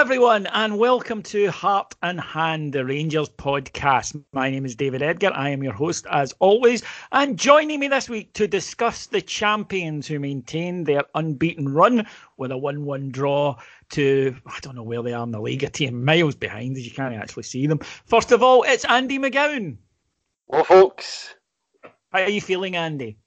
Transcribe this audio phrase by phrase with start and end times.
[0.00, 4.18] Everyone, and welcome to Heart and Hand, the Rangers podcast.
[4.32, 5.30] My name is David Edgar.
[5.34, 6.82] I am your host, as always.
[7.12, 12.06] And joining me this week to discuss the champions who maintain their unbeaten run
[12.38, 13.56] with a 1 1 draw
[13.90, 16.86] to, I don't know where they are in the league, a team miles behind, as
[16.86, 17.80] you can't actually see them.
[18.06, 19.76] First of all, it's Andy McGowan.
[20.48, 21.34] Well, folks.
[22.10, 23.18] How are you feeling, Andy?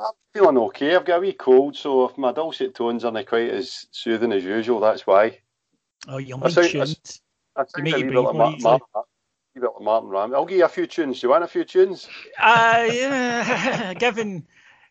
[0.00, 0.96] I'm feeling okay.
[0.96, 4.42] I've got a wee cold, so if my dulcet tones aren't quite as soothing as
[4.42, 5.38] usual, that's why.
[6.08, 7.20] Oh, you'll need tunes.
[7.56, 8.80] I, I, I you make you Martin, Martin,
[9.80, 10.34] Martin Ram.
[10.34, 11.20] I'll give you a few tunes.
[11.20, 12.08] Do you want a few tunes?
[12.38, 13.94] Uh, yeah.
[13.98, 14.46] given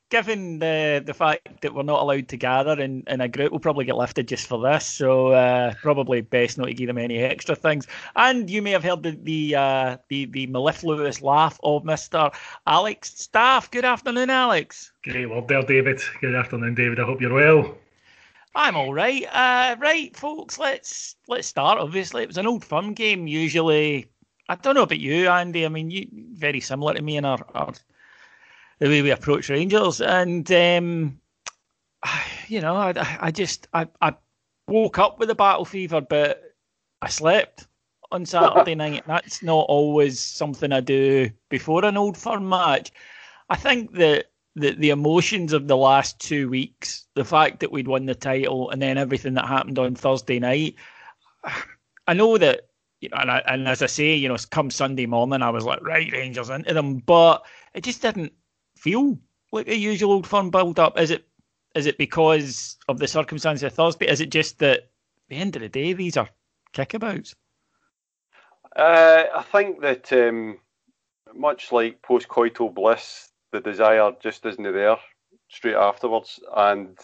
[0.09, 3.59] given the the fact that we're not allowed to gather in, in a group, we'll
[3.59, 4.85] probably get lifted just for this.
[4.85, 7.87] So uh, probably best not to give them any extra things.
[8.15, 12.31] And you may have heard the the uh, the, the mellifluous laugh of Mister
[12.67, 13.71] Alex Staff.
[13.71, 14.91] Good afternoon, Alex.
[15.03, 16.01] Great work there, David.
[16.21, 16.99] Good afternoon, David.
[16.99, 17.75] I hope you're well.
[18.55, 19.25] I'm all right.
[19.31, 20.57] Uh, right, folks.
[20.57, 21.77] Let's let's start.
[21.77, 23.27] Obviously, it was an old firm game.
[23.27, 24.07] Usually,
[24.47, 25.65] I don't know about you, Andy.
[25.65, 27.73] I mean, you very similar to me in our, our
[28.79, 31.19] the way we approach Rangers, and um,
[32.47, 34.15] you know, I I just I I
[34.67, 36.55] woke up with a battle fever, but
[37.01, 37.67] I slept
[38.11, 39.03] on Saturday night.
[39.05, 42.91] That's not always something I do before an old firm match.
[43.49, 47.87] I think that the the emotions of the last two weeks, the fact that we'd
[47.87, 50.75] won the title, and then everything that happened on Thursday night.
[52.07, 52.67] I know that,
[53.01, 55.65] you know, and, I, and as I say, you know, come Sunday morning, I was
[55.65, 57.43] like, right, Rangers into them, but
[57.73, 58.31] it just didn't
[58.77, 59.17] feel
[59.51, 60.99] like the usual old fun build up.
[60.99, 61.25] Is it?
[61.73, 64.07] Is it because of the circumstances of Thursday?
[64.07, 64.89] Is it just that at
[65.29, 66.29] the end of the day, these are
[66.73, 67.35] kickabouts?
[68.75, 70.59] Uh, I think that um,
[71.33, 74.97] much like post-coital bliss, the desire just isn't there
[75.47, 76.97] straight afterwards, and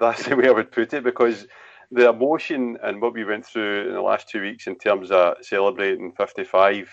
[0.00, 1.46] that's the way I would put it because
[1.90, 5.36] the emotion and what we went through in the last two weeks in terms of
[5.42, 6.90] celebrating 55.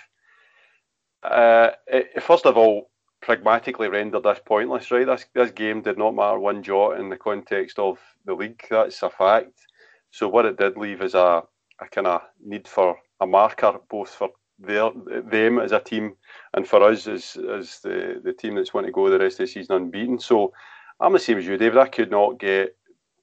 [1.23, 2.89] Uh, it, first of all,
[3.21, 5.05] pragmatically rendered this pointless, right?
[5.05, 8.63] This this game did not matter one jot in the context of the league.
[8.69, 9.67] That's a fact.
[10.11, 11.43] So what it did leave is a,
[11.81, 16.15] a kind of need for a marker, both for them as a team
[16.53, 19.47] and for us as as the the team that's want to go the rest of
[19.47, 20.19] the season unbeaten.
[20.19, 20.53] So
[20.99, 21.77] I'm the same as you, David.
[21.77, 22.75] I could not get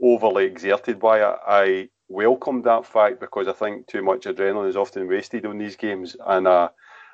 [0.02, 1.36] overly exerted by it.
[1.46, 5.76] I welcomed that fact because I think too much adrenaline is often wasted on these
[5.76, 6.68] games, and uh,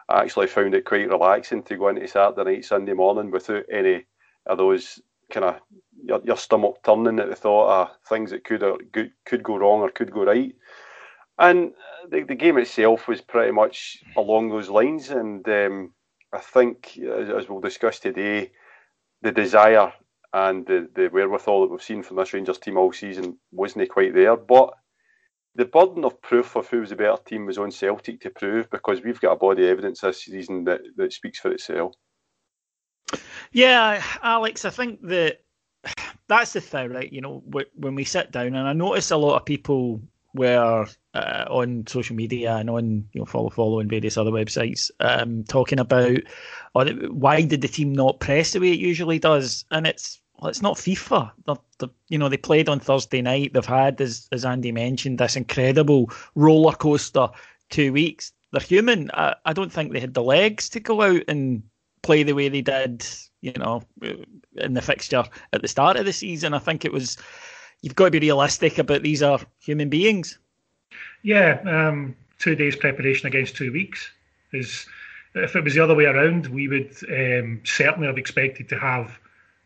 [0.08, 4.04] I actually found it quite relaxing to go into Saturday night, Sunday morning without any
[4.46, 5.60] of those kind of
[6.04, 8.78] your, your stomach turning at the thought of things that could or
[9.24, 10.54] could go wrong or could go right.
[11.38, 11.72] And
[12.10, 15.10] the, the game itself was pretty much along those lines.
[15.10, 15.92] And um,
[16.32, 18.52] I think, as, as, we'll discuss today,
[19.22, 19.92] the desire
[20.32, 24.14] and the, the wherewithal that we've seen from this Rangers team all season wasn't quite
[24.14, 24.36] there.
[24.36, 24.74] But
[25.54, 28.70] the burden of proof of who was a better team was on Celtic to prove
[28.70, 31.94] because we've got a body of evidence this season that, that speaks for itself.
[33.52, 35.40] Yeah, Alex, I think that
[36.28, 37.12] that's the thing, right?
[37.12, 37.42] You know,
[37.74, 40.00] when we sit down, and I notice a lot of people
[40.34, 44.90] were uh, on social media and on you know follow follow and various other websites
[45.00, 46.18] um, talking about
[46.74, 50.48] or why did the team not press the way it usually does, and it's well,
[50.48, 51.30] it's not FIFA.
[51.46, 53.52] They're, they're, you know, they played on Thursday night.
[53.52, 57.28] They've had, as as Andy mentioned, this incredible roller coaster
[57.70, 58.32] two weeks.
[58.50, 59.10] They're human.
[59.14, 61.62] I, I don't think they had the legs to go out and
[62.02, 63.06] play the way they did,
[63.40, 63.82] you know,
[64.56, 66.54] in the fixture at the start of the season.
[66.54, 67.16] I think it was
[67.80, 70.38] you've got to be realistic about these are human beings.
[71.22, 74.10] Yeah, um, two days preparation against two weeks
[74.52, 74.86] is.
[75.34, 79.18] If it was the other way around, we would um, certainly have expected to have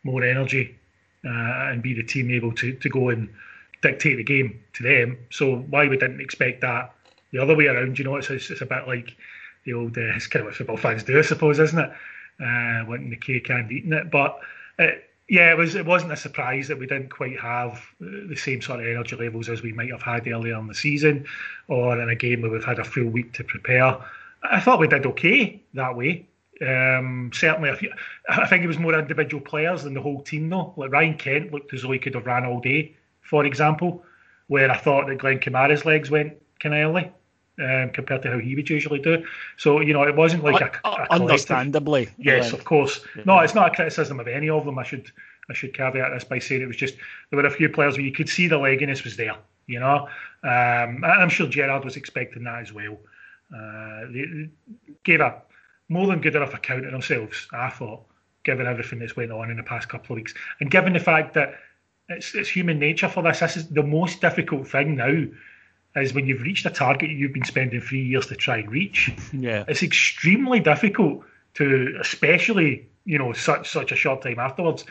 [0.05, 0.79] more energy
[1.25, 3.29] uh, and be the team able to, to go and
[3.83, 5.19] dictate the game to them.
[5.31, 6.95] So why we didn't expect that
[7.33, 9.17] the other way around, you know, it's, it's, it's a bit like
[9.65, 11.91] the old, uh, it's kind of what football fans do, I suppose, isn't it?
[12.41, 14.09] Uh, wanting the cake and eating it.
[14.09, 14.39] But
[14.79, 14.87] uh,
[15.29, 18.81] yeah, it was it wasn't a surprise that we didn't quite have the same sort
[18.81, 21.27] of energy levels as we might have had earlier in the season,
[21.69, 23.99] or in a game where we've had a full week to prepare.
[24.43, 26.27] I thought we did okay that way.
[26.61, 27.71] Um, certainly,
[28.29, 30.73] I think it was more individual players than the whole team, though.
[30.77, 34.05] Like Ryan Kent looked as though he could have ran all day, for example,
[34.47, 37.13] where I thought that Glenn Kamara's legs went kind of early
[37.63, 39.25] um, compared to how he would usually do.
[39.57, 42.09] So, you know, it wasn't like a, a understandably.
[42.19, 43.05] Yes, of course.
[43.25, 44.79] No, it's not a criticism of any of them.
[44.79, 45.11] I should
[45.49, 46.97] I should caveat this by saying it was just
[47.31, 49.37] there were a few players where you could see the legginess was there.
[49.67, 50.09] You know,
[50.45, 52.99] um, I'm sure Gerrard was expecting that as well.
[53.55, 54.49] Uh, they
[55.05, 55.43] gave a
[55.89, 58.05] more than good enough account of themselves, I thought,
[58.45, 60.35] given everything that's went on in the past couple of weeks.
[60.61, 61.55] And given the fact that
[62.09, 65.27] it's, it's human nature for this, this is the most difficult thing now
[65.97, 69.13] is when you've reached a target you've been spending three years to try and reach.
[69.33, 69.65] Yeah.
[69.69, 74.85] It's extremely difficult to, especially, you know, such such a short time afterwards,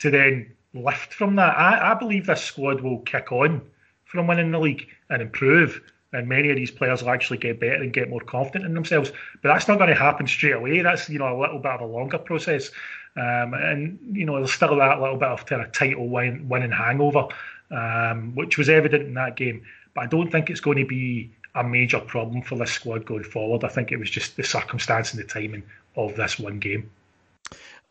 [0.00, 1.56] to then lift from that.
[1.56, 3.62] I, I believe this squad will kick on
[4.04, 5.80] from winning the league and improve
[6.12, 9.12] and many of these players will actually get better and get more confident in themselves.
[9.42, 10.82] But that's not going to happen straight away.
[10.82, 12.70] That's you know a little bit of a longer process,
[13.16, 16.72] um, and you know there's still that little bit of kind of title win, winning
[16.72, 17.28] hangover,
[17.70, 19.62] um, which was evident in that game.
[19.94, 23.24] But I don't think it's going to be a major problem for this squad going
[23.24, 23.64] forward.
[23.64, 25.62] I think it was just the circumstance and the timing
[25.96, 26.90] of this one game.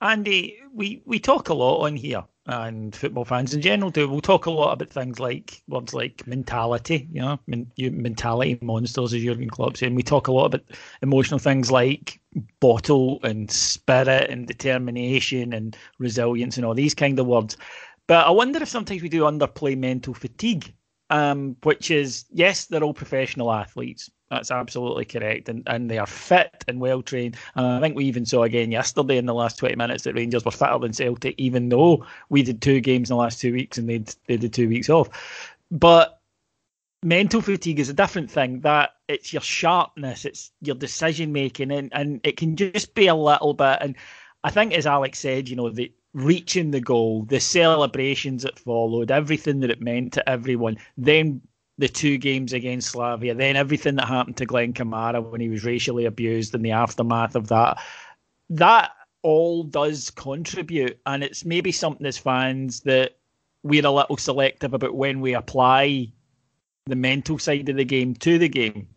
[0.02, 4.10] Andy, we, we talk a lot on here and football fans in general do.
[4.10, 8.58] We'll talk a lot about things like words like mentality, you know, men, you, mentality
[8.62, 9.88] monsters, as Jurgen Klopp said.
[9.88, 10.64] And we talk a lot about
[11.02, 12.20] emotional things like
[12.60, 17.58] bottle and spirit and determination and resilience and all these kind of words.
[18.08, 20.74] But I wonder if sometimes we do underplay mental fatigue,
[21.10, 25.50] um, which is yes, they're all professional athletes, that's absolutely correct.
[25.50, 27.36] And and they are fit and well trained.
[27.56, 30.46] And I think we even saw again yesterday in the last 20 minutes that Rangers
[30.46, 33.78] were fitter than Celtic, even though we did two games in the last two weeks
[33.78, 35.10] and they they did two weeks off.
[35.72, 36.20] But
[37.04, 38.62] mental fatigue is a different thing.
[38.62, 43.16] That it's your sharpness, it's your decision making, and, and it can just be a
[43.16, 43.80] little bit.
[43.82, 43.96] And
[44.44, 49.12] I think, as Alex said, you know, the reaching the goal, the celebrations that followed,
[49.12, 51.42] everything that it meant to everyone, then
[51.78, 55.64] the two games against Slavia, then everything that happened to Glenn Kamara when he was
[55.64, 57.78] racially abused and the aftermath of that,
[58.50, 58.92] that
[59.22, 61.00] all does contribute.
[61.06, 63.18] And it's maybe something as fans that
[63.64, 66.12] we're a little selective about when we apply
[66.86, 68.88] the mental side of the game to the game.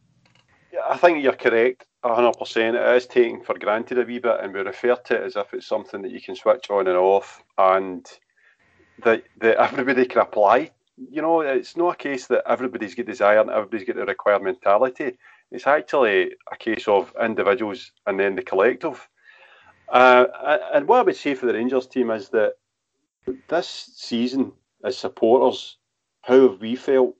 [0.72, 1.86] Yeah, I think you're correct.
[2.04, 2.74] 100%.
[2.74, 5.54] It is taken for granted a wee bit, and we refer to it as if
[5.54, 8.06] it's something that you can switch on and off and
[9.04, 10.70] that, that everybody can apply
[11.10, 14.42] you know, it's not a case that everybody's got desire and everybody's got the required
[14.42, 15.16] mentality.
[15.50, 19.08] It's actually a case of individuals and then the collective.
[19.88, 20.26] Uh,
[20.74, 22.54] and what I would say for the Rangers team is that
[23.48, 24.52] this season,
[24.84, 25.78] as supporters,
[26.22, 27.16] how have we felt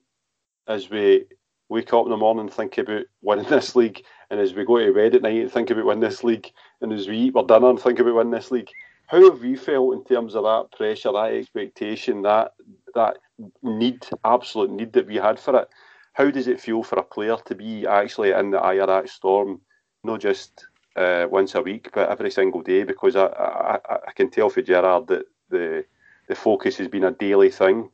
[0.67, 1.25] as we
[1.69, 4.77] wake up in the morning and think about winning this league, and as we go
[4.79, 6.51] to bed at night and think about winning this league,
[6.81, 8.69] and as we eat our dinner and think about winning this league?
[9.07, 12.53] How have you felt in terms of that pressure, that expectation, that
[12.95, 13.17] that
[13.61, 15.69] need, absolute need that we had for it.
[16.13, 19.61] How does it feel for a player to be actually in the that storm,
[20.03, 22.83] not just uh, once a week, but every single day?
[22.83, 25.85] Because I, I, I can tell for Gerrard that the
[26.27, 27.89] the focus has been a daily thing.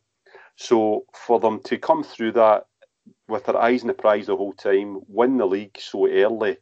[0.55, 2.67] So for them to come through that
[3.29, 6.57] with their eyes on the prize the whole time, win the league so early,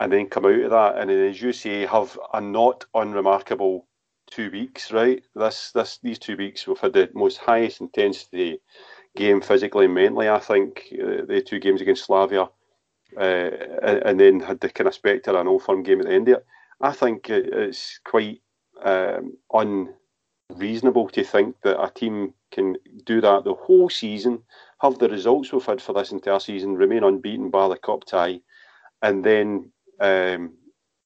[0.00, 3.86] and then come out of that, and then as you say, have a not unremarkable
[4.30, 5.22] two weeks, right?
[5.34, 8.60] This this these two weeks we've had the most highest intensity
[9.16, 10.28] game physically and mentally.
[10.28, 12.48] I think uh, the two games against Slavia,
[13.16, 16.28] uh, and, then had the kind of spectre an old firm game at the end
[16.28, 16.46] of it.
[16.80, 18.40] I think it's quite
[18.82, 19.36] um,
[20.56, 24.42] reasonable to think that a team can do that the whole season,
[24.82, 28.40] have the results we've had for this entire season, remain unbeaten by the cup tie,
[29.00, 29.70] and then
[30.00, 30.52] um,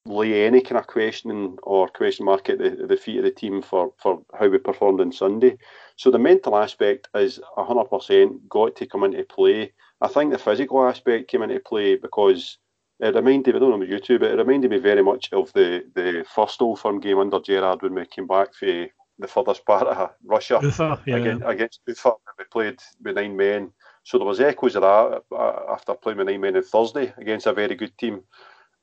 [0.07, 3.61] lay any kind of questioning or question mark at the, the feet of the team
[3.61, 5.59] for, for how we performed on Sunday.
[5.97, 9.73] So the mental aspect is 100% got to come into play.
[10.01, 12.59] I think the physical aspect came into play because
[13.01, 15.31] it reminded me, I don't know about you two, but it reminded me very much
[15.33, 18.87] of the, the first Old Firm game under Gerrard when we came back for
[19.19, 21.17] the furthest part of Russia Ufa, yeah.
[21.17, 22.13] against, against Ufa.
[22.39, 23.73] We played with nine men.
[24.05, 27.47] So there was echoes of that uh, after playing with nine men on Thursday against
[27.47, 28.23] a very good team.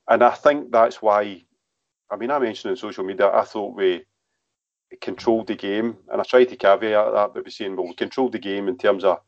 [0.09, 1.43] And I think that's why,
[2.11, 4.03] I mean, I mentioned on social media, I thought we
[5.01, 5.97] controlled the game.
[6.11, 9.03] And I tried to caveat that by saying, well, we controlled the game in terms
[9.03, 9.19] of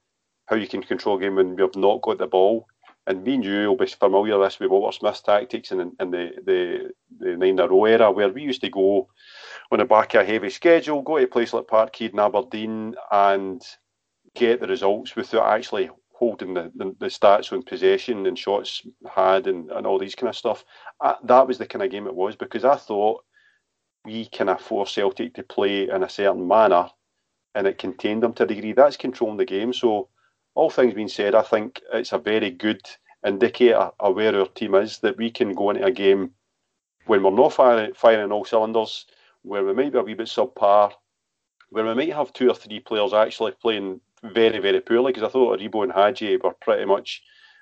[0.48, 2.68] how you can control a game when you've not got the ball.
[3.08, 6.12] And me and you will be familiar with this with Walter Smith's tactics in, in
[6.12, 9.08] the, the, the nine in a row era, where we used to go
[9.72, 12.96] on the back of a heavy schedule, go to a place like Parkhead and Aberdeen
[13.12, 13.62] and
[14.36, 19.48] get the results without actually holding the, the, the, stats on possession and shots had
[19.48, 20.64] and, and all these kind of stuff.
[21.02, 23.24] I, that was the kind of game it was because I thought
[24.06, 26.90] we kind of Celtic to play in a certain manner
[27.56, 28.74] and it contained them to a degree.
[28.74, 29.74] That's controlling the game.
[29.74, 30.10] So,
[30.54, 32.82] all things being said, I think it's a very good
[33.26, 36.32] indicator of where our team is that we can go into a game
[37.08, 39.06] when we're not firing, firing all cylinders,
[39.46, 40.92] where we might be a wee bit subpar,
[41.70, 45.32] where we might have two or three players actually playing very, very poorly because I
[45.32, 47.22] thought Aribo and Hagi were pretty much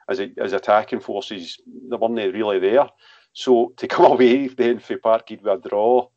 [0.10, 1.60] as a, as attacking forces,
[1.90, 2.90] they weren't really there.
[3.34, 6.08] So to come away then for Parkhead with a draw,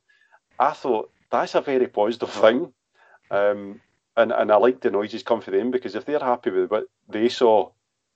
[0.58, 2.72] I thought that's a very positive thing.
[3.30, 3.80] Um,
[4.16, 6.84] and, and I like the noises come from them because if they're happy with what
[7.08, 7.70] they saw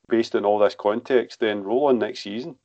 [0.08, 2.56] based on all this context, then roll on next season.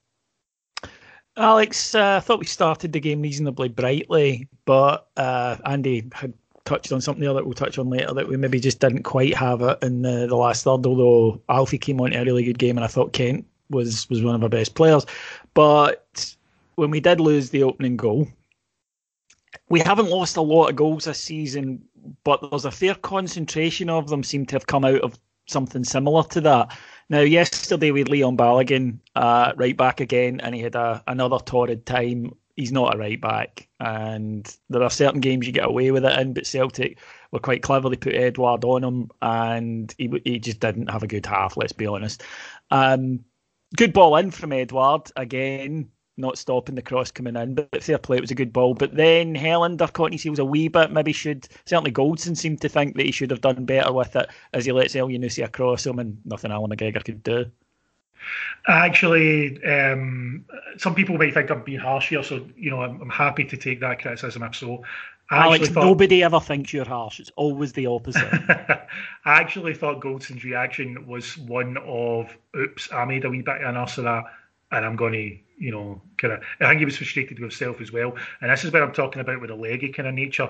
[1.37, 6.91] Alex, uh, I thought we started the game reasonably brightly, but uh, Andy had touched
[6.91, 9.61] on something there that we'll touch on later that we maybe just didn't quite have
[9.61, 10.85] it in the, the last third.
[10.85, 14.23] Although Alfie came on to a really good game, and I thought Kent was was
[14.23, 15.05] one of our best players.
[15.53, 16.35] But
[16.75, 18.27] when we did lose the opening goal,
[19.69, 21.83] we haven't lost a lot of goals this season,
[22.23, 26.23] but there's a fair concentration of them seem to have come out of something similar
[26.23, 26.77] to that.
[27.09, 31.85] Now, yesterday with Leon Balogun uh, right back again, and he had a, another torrid
[31.85, 36.05] time he's not a right back, and there are certain games you get away with
[36.05, 36.33] it in.
[36.33, 36.99] But Celtic
[37.31, 41.07] were quite clever; they put Edouard on him, and he he just didn't have a
[41.07, 41.57] good half.
[41.57, 42.23] Let's be honest.
[42.71, 43.23] Um,
[43.75, 48.17] good ball in from Edouard again, not stopping the cross coming in, but fair play.
[48.17, 48.73] It was a good ball.
[48.73, 50.91] But then Helander caught his heels a wee bit.
[50.91, 54.29] Maybe should certainly Goldson seemed to think that he should have done better with it
[54.53, 57.45] as he lets Elyounoussi across him, and nothing Allan McGregor could do.
[58.67, 60.45] Actually, um,
[60.77, 63.57] some people might think I'm being harsh here, so you know I'm, I'm happy to
[63.57, 64.83] take that criticism if so.
[65.29, 67.19] I Alex, thought, nobody ever thinks you're harsh.
[67.19, 68.23] It's always the opposite.
[68.29, 68.87] I
[69.25, 73.75] actually thought Goldson's reaction was one of, "Oops, I made a wee bit of an
[73.75, 74.25] ass of that,
[74.75, 77.81] and I'm going to, you know, kind of." I think he was frustrated with himself
[77.81, 80.49] as well, and this is where I'm talking about with a leggy kind of nature.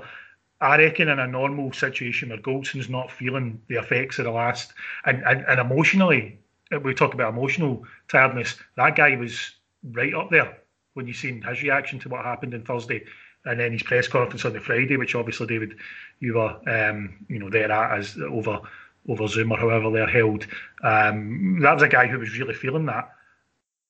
[0.62, 4.74] I reckon in a normal situation where Goldson's not feeling the effects of the last,
[5.06, 6.40] and, and, and emotionally,
[6.84, 8.56] we talk about emotional tiredness.
[8.78, 9.52] That guy was
[9.92, 10.58] right up there
[10.94, 13.04] when you seen his reaction to what happened on Thursday,
[13.46, 15.76] and then his press conference on the Friday, which obviously David,
[16.20, 18.62] you were um, you know there at as over
[19.08, 20.48] over Zoom or however they're held.
[20.84, 23.12] Um, that was a guy who was really feeling that.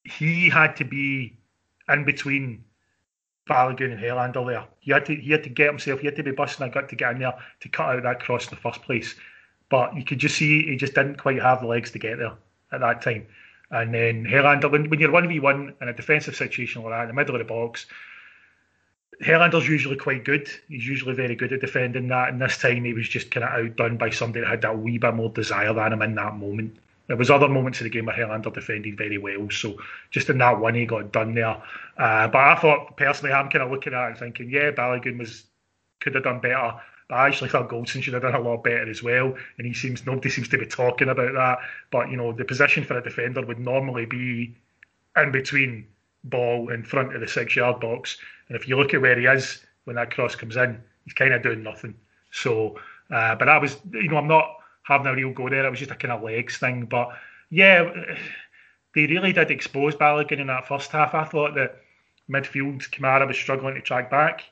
[0.05, 1.35] He had to be
[1.89, 2.63] in between
[3.49, 4.65] Balogun and Helander there.
[4.79, 5.99] He had to he had to get himself.
[5.99, 8.19] He had to be busting a gut to get in there to cut out that
[8.19, 9.15] cross in the first place.
[9.69, 12.33] But you could just see he just didn't quite have the legs to get there
[12.71, 13.25] at that time.
[13.71, 17.13] And then Helander, when, when you're 1v1 in a defensive situation like that, in the
[17.13, 17.87] middle of the box,
[19.23, 20.49] Helander's usually quite good.
[20.67, 22.29] He's usually very good at defending that.
[22.29, 24.97] And this time he was just kind of outdone by somebody that had that wee
[24.97, 26.77] bit more desire than him in that moment.
[27.07, 29.49] There was other moments of the game where Helander defended very well.
[29.51, 29.77] So
[30.09, 31.61] just in that one, he got done there.
[31.97, 35.19] Uh, but I thought personally, I'm kind of looking at it and thinking, yeah, Balogun
[35.19, 35.43] was
[35.99, 36.73] could have done better.
[37.07, 39.73] But I actually thought Goldson should have done a lot better as well, and he
[39.73, 41.59] seems nobody seems to be talking about that.
[41.91, 44.55] But you know, the position for a defender would normally be
[45.15, 45.87] in between
[46.23, 49.63] ball in front of the six-yard box, and if you look at where he is
[49.83, 51.93] when that cross comes in, he's kind of doing nothing.
[52.31, 52.79] So,
[53.11, 54.54] uh, but I was, you know, I'm not
[54.85, 55.65] having a real go there.
[55.65, 57.09] It was just a kind of legs thing, but
[57.49, 57.89] yeah,
[58.95, 61.13] they really did expose Balogun in that first half.
[61.13, 61.81] I thought that
[62.29, 64.43] midfield Kamara was struggling to track back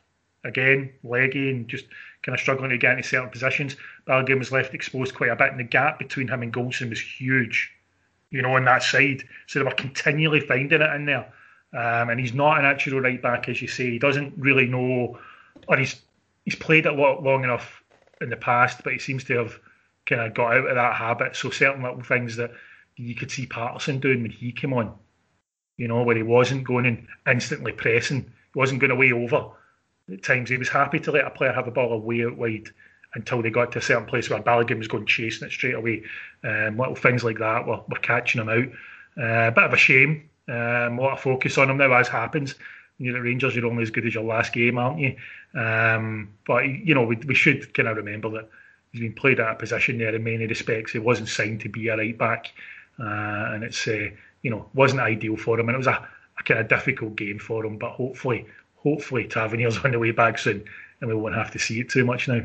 [0.44, 1.86] again, leggy and just
[2.22, 3.75] kind of struggling to get into certain positions.
[4.08, 7.00] Balogun was left exposed quite a bit, and the gap between him and Goldson was
[7.00, 7.72] huge,
[8.30, 9.24] you know, on that side.
[9.48, 11.32] So they were continually finding it in there.
[11.74, 13.92] Um, and he's not a natural right back, as you say.
[13.92, 15.18] He doesn't really know,
[15.68, 16.02] or he's
[16.46, 17.82] he's played it long enough
[18.22, 19.60] in the past, but he seems to have
[20.05, 21.36] kind of got out of that habit.
[21.36, 22.51] So certain little things that
[22.95, 24.93] you could see Patterson doing when he came on,
[25.77, 29.51] you know, where he wasn't going and instantly pressing, he wasn't going away over.
[30.12, 32.69] At times he was happy to let a player have a ball away out wide
[33.15, 36.03] until they got to a certain place where Balogun was going chasing it straight away.
[36.43, 38.67] Um, little things like that were, were catching him out.
[39.15, 40.29] Uh, a bit of a shame.
[40.48, 42.55] Um, a lot of focus on him now, as happens.
[42.98, 45.15] You're the Rangers, you're only as good as your last game, aren't you?
[45.60, 48.50] Um, but, you know, we, we should kind of remember that
[48.94, 50.94] he's been played at a position there in many respects.
[50.94, 52.54] He wasn't signed to be a right back.
[53.00, 54.10] Uh, and it's, uh,
[54.44, 55.68] you know, wasn't ideal for him.
[55.68, 56.08] And it was a,
[56.40, 57.78] a kind of difficult game for him.
[57.78, 58.46] But hopefully,
[58.76, 60.64] hopefully Tavernier's on the way back soon
[61.04, 62.42] and we won't have to see it too much now.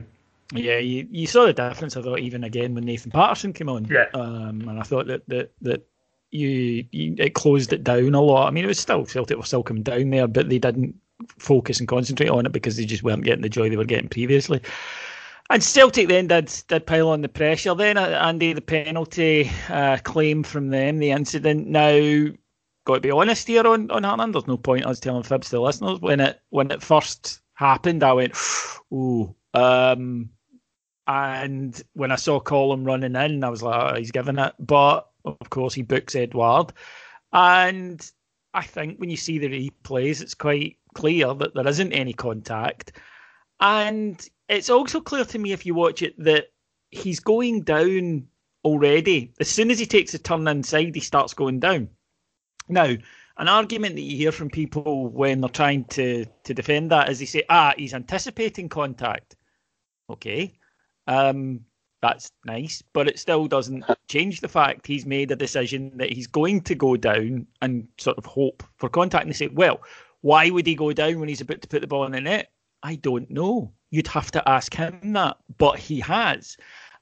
[0.52, 1.96] Yeah, you, you saw the difference.
[1.96, 3.84] I thought even again when Nathan Patterson came on.
[3.84, 4.06] Yeah.
[4.14, 5.86] Um, and I thought that that that
[6.30, 8.48] you, you it closed it down a lot.
[8.48, 10.94] I mean, it was still Celtic were still coming down there, but they didn't
[11.38, 14.08] focus and concentrate on it because they just weren't getting the joy they were getting
[14.08, 14.60] previously.
[15.50, 17.74] And Celtic then did did pile on the pressure.
[17.74, 21.66] Then uh, Andy, the penalty uh, claim from them, the incident.
[21.66, 22.28] Now,
[22.84, 24.34] got to be honest here on on Hernand.
[24.34, 26.00] There's no point us telling fibs to the listeners.
[26.00, 28.34] When it when it first happened, I went,
[28.92, 30.30] "Ooh." Um,
[31.08, 34.52] and when I saw Collum running in, I was like, oh, he's giving it.
[34.58, 36.72] But of course, he books Edouard.
[37.32, 38.06] And
[38.52, 42.92] I think when you see the replays, it's quite clear that there isn't any contact.
[43.60, 46.46] And it's also clear to me if you watch it that
[46.90, 48.26] he's going down
[48.64, 49.32] already.
[49.40, 51.88] As soon as he takes a turn inside, he starts going down.
[52.68, 52.94] Now,
[53.38, 57.18] an argument that you hear from people when they're trying to, to defend that is
[57.18, 59.36] they say, ah, he's anticipating contact.
[60.10, 60.54] Okay.
[61.06, 61.60] Um,
[62.00, 66.26] that's nice, but it still doesn't change the fact he's made a decision that he's
[66.26, 69.24] going to go down and sort of hope for contact.
[69.24, 69.80] And they say, well,
[70.20, 72.52] why would he go down when he's about to put the ball in the net?
[72.82, 73.72] I don't know.
[73.90, 76.56] You'd have to ask him that, but he has.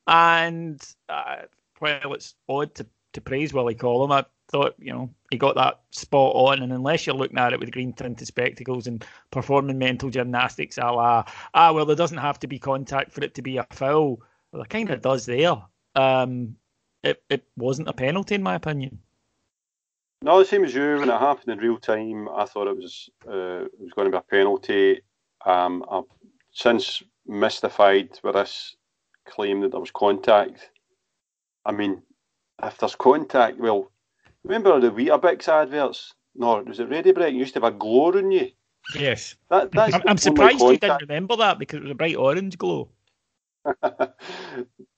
[0.06, 1.42] And uh,
[1.80, 4.12] well, it's odd to, to praise Willie Collum.
[4.12, 6.62] I thought, you know, he got that spot on.
[6.62, 10.92] And unless you're looking at it with green tinted spectacles and performing mental gymnastics, a
[10.92, 14.20] la, ah, well, there doesn't have to be contact for it to be a foul.
[14.52, 15.56] Well, it kind of does there.
[15.94, 16.56] Um,
[17.02, 19.00] it, it wasn't a penalty, in my opinion.
[20.22, 20.96] No, the same as you.
[20.96, 24.10] When it happened in real time, I thought it was uh, it was going to
[24.10, 25.00] be a penalty.
[25.46, 26.04] Um, I've
[26.52, 28.76] since mystified with this
[29.26, 30.70] claim that there was contact.
[31.64, 32.02] I mean,
[32.62, 33.90] if there's contact, well,
[34.46, 36.14] Remember the Weetabix adverts?
[36.36, 37.32] No, was it Ready Brek?
[37.32, 38.50] You used to have a glow on you.
[38.94, 39.34] Yes.
[39.50, 42.56] That, that's I'm, I'm surprised you didn't remember that because it was a bright orange
[42.56, 42.88] glow.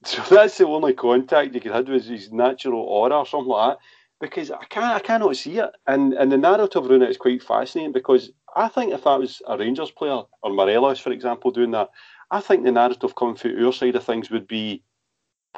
[0.04, 3.78] so that's the only contact you could have with his natural aura or something like
[3.78, 3.84] that.
[4.20, 7.42] Because I can't, I cannot see it, and and the narrative around it is quite
[7.42, 7.92] fascinating.
[7.92, 11.90] Because I think if that was a Rangers player or Morelos, for example, doing that,
[12.30, 14.82] I think the narrative coming from our side of things would be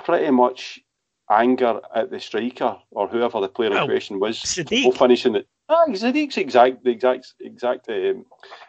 [0.05, 0.81] pretty much
[1.31, 4.97] anger at the striker or whoever the player in question was Sadiq.
[4.97, 5.49] finishing it.
[5.69, 8.27] Ah, Sadiq's exact the exact exact um,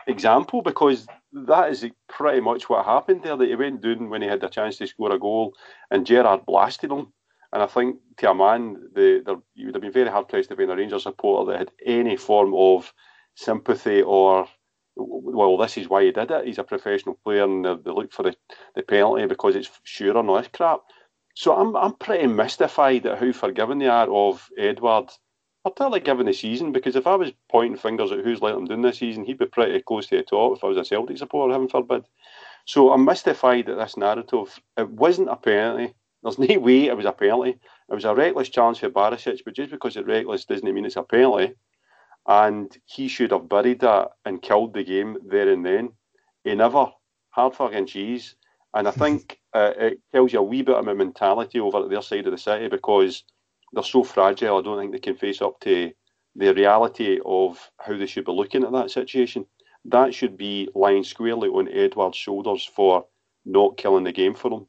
[0.07, 3.35] example because that is pretty much what happened there.
[3.35, 5.53] That he went down when he had the chance to score a goal,
[5.89, 7.11] and Gerrard blasted him.
[7.53, 10.49] And I think to a man, the, the you would have been very hard pressed
[10.49, 12.93] to find a Rangers supporter that had any form of
[13.35, 14.47] sympathy or
[14.95, 16.45] well, this is why he did it.
[16.45, 18.35] He's a professional player, and they, look for the,
[18.75, 20.81] the penalty because it's sure or not crap.
[21.35, 25.09] So I'm I'm pretty mystified at how forgiving they are of Edouard,
[25.63, 26.71] particularly given the season.
[26.73, 29.45] Because if I was pointing fingers at who's let him doing this season, he'd be
[29.45, 32.03] pretty close to the top if I was a Celtic supporter, heaven forbid.
[32.65, 34.59] So I'm mystified at this narrative.
[34.77, 35.93] It wasn't a penalty.
[36.23, 37.51] There's no way it was a penalty.
[37.89, 40.95] It was a reckless chance for Barisic, but just because it's reckless doesn't mean it's
[40.95, 41.53] a penalty.
[42.27, 45.93] And he should have buried that and killed the game there and then.
[46.43, 46.87] He never.
[47.31, 48.35] Hard fucking cheese.
[48.73, 51.89] And I think uh, it tells you a wee bit of my mentality over at
[51.89, 53.23] their side of the city because
[53.73, 54.57] they're so fragile.
[54.57, 55.91] I don't think they can face up to
[56.35, 59.45] the reality of how they should be looking at that situation.
[59.85, 63.05] That should be lying squarely on Edouard's shoulders for
[63.45, 64.67] not killing the game for them.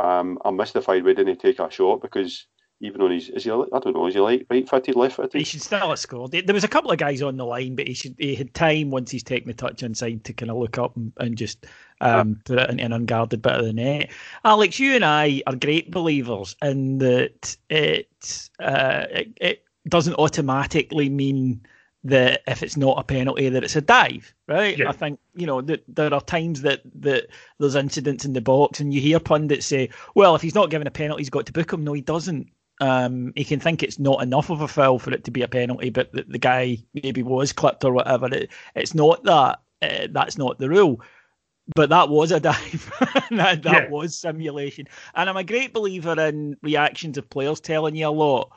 [0.00, 2.46] Um, I'm mystified we didn't take a shot because
[2.80, 5.38] even on his is he I don't know is he like right footed left footed?
[5.38, 6.32] He should still have scored.
[6.32, 8.90] There was a couple of guys on the line but he should he had time
[8.90, 11.66] once he's taken the touch inside to kind of look up and, and just
[12.00, 14.10] um, put it into an unguarded bit of the net.
[14.44, 21.10] Alex you and I are great believers in that it uh, it, it doesn't automatically
[21.10, 21.60] mean
[22.02, 24.88] that if it's not a penalty that it's a dive right yeah.
[24.88, 27.26] i think you know that there are times that that
[27.58, 30.86] there's incidents in the box and you hear pundits say well if he's not given
[30.86, 33.98] a penalty he's got to book him no he doesn't um, he can think it's
[33.98, 36.78] not enough of a foul for it to be a penalty, but the, the guy
[36.94, 38.26] maybe was clipped or whatever.
[38.32, 39.60] It, it's not that.
[39.82, 41.00] Uh, that's not the rule.
[41.74, 42.90] but that was a dive.
[43.30, 43.88] that that yeah.
[43.88, 44.86] was simulation.
[45.14, 48.50] And I'm a great believer in reactions of players telling you a lot.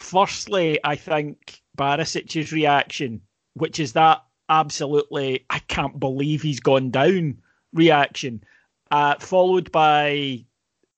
[0.00, 3.20] Firstly, I think Barisic's reaction,
[3.54, 7.38] which is that absolutely, I can't believe he's gone down
[7.72, 8.42] reaction,
[8.90, 10.44] uh, followed by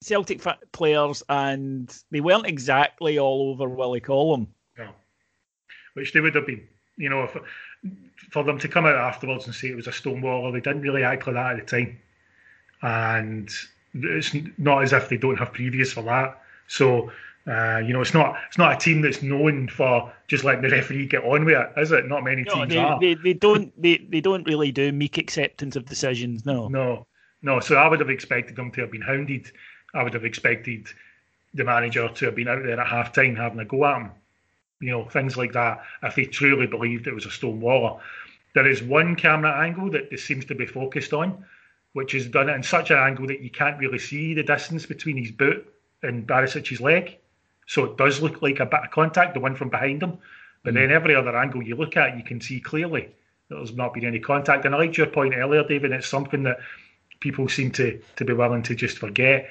[0.01, 4.47] Celtic players, and they weren't exactly all over Willie Collum.
[5.93, 6.67] Which they would have been.
[6.97, 7.35] You know, if,
[8.31, 11.03] for them to come out afterwards and say it was a stonewaller, they didn't really
[11.03, 11.99] act like that at the time,
[12.81, 13.49] and
[13.93, 16.41] it's not as if they don't have previous for that.
[16.67, 17.11] So
[17.49, 20.69] uh, you know, it's not it's not a team that's known for just letting the
[20.69, 22.07] referee get on with it, is it?
[22.07, 22.99] Not many no, teams they, are.
[22.99, 26.45] They, they don't they, they don't really do meek acceptance of decisions.
[26.45, 27.07] No, no,
[27.41, 27.59] no.
[27.59, 29.51] So I would have expected them to have been hounded.
[29.95, 30.87] I would have expected
[31.55, 34.11] the manager to have been out there at half time having a go at him.
[34.79, 35.81] You know, things like that.
[36.03, 37.99] If they truly believed it was a stone waller,
[38.53, 41.43] there is one camera angle that this seems to be focused on,
[41.93, 45.17] which is done in such an angle that you can't really see the distance between
[45.17, 45.65] his boot
[46.03, 47.17] and Barisic's leg
[47.69, 50.17] so it does look like a bit of contact, the one from behind him.
[50.63, 50.77] But mm.
[50.77, 53.09] then every other angle you look at, you can see clearly
[53.47, 54.65] that there's not been any contact.
[54.65, 55.91] And I liked your point earlier, David.
[55.91, 56.57] It's something that
[57.19, 59.49] people seem to, to be willing to just forget.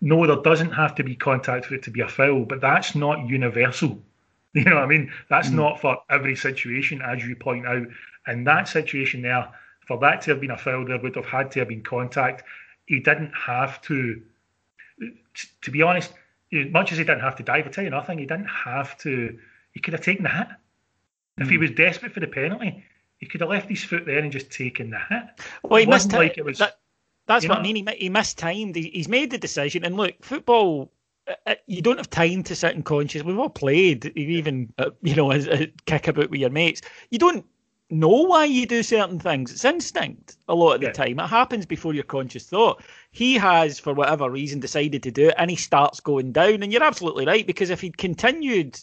[0.00, 2.94] No, there doesn't have to be contact for it to be a foul, but that's
[2.94, 4.00] not universal.
[4.54, 5.10] You know what I mean?
[5.30, 5.54] That's mm.
[5.54, 7.86] not for every situation, as you point out.
[8.26, 9.48] And that situation there,
[9.86, 12.44] for that to have been a foul, there would have had to have been contact.
[12.84, 14.20] He didn't have to.
[15.62, 16.12] To be honest,
[16.52, 19.38] much as he didn't have to dive, I tell you nothing, he didn't have to.
[19.72, 20.48] He could have taken the hit.
[21.38, 21.62] If he hmm.
[21.62, 22.84] was desperate for the penalty,
[23.18, 25.24] he could have left his foot there and just taken the hit.
[25.62, 26.58] Well, he missed like it was.
[26.58, 26.78] That,
[27.26, 27.60] that's what know?
[27.60, 27.86] I mean.
[27.86, 28.74] He, he missed time.
[28.74, 29.84] He's made the decision.
[29.84, 30.92] And look, football,
[31.26, 33.22] uh, uh, you don't have time to sit and conscious.
[33.22, 36.82] We've all played, even uh, you know, as a, kick about with your mates.
[37.10, 37.46] You don't
[37.92, 39.52] know why you do certain things.
[39.52, 40.92] It's instinct a lot of the yeah.
[40.92, 41.20] time.
[41.20, 42.82] It happens before your conscious thought.
[43.12, 46.62] He has, for whatever reason, decided to do it and he starts going down.
[46.62, 48.78] And you're absolutely right, because if he'd continued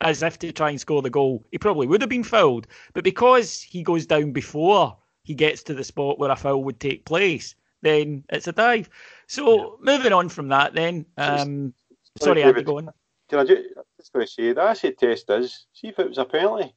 [0.00, 2.66] as if to try and score the goal, he probably would have been fouled.
[2.94, 6.80] But because he goes down before he gets to the spot where a foul would
[6.80, 8.88] take place, then it's a dive.
[9.26, 9.92] So yeah.
[9.96, 11.04] moving on from that, then.
[11.18, 11.74] Um,
[12.18, 12.90] sorry, David, Andy, go on.
[13.28, 13.62] Can I just,
[13.98, 16.74] just going to say the acid test is see if it was a penalty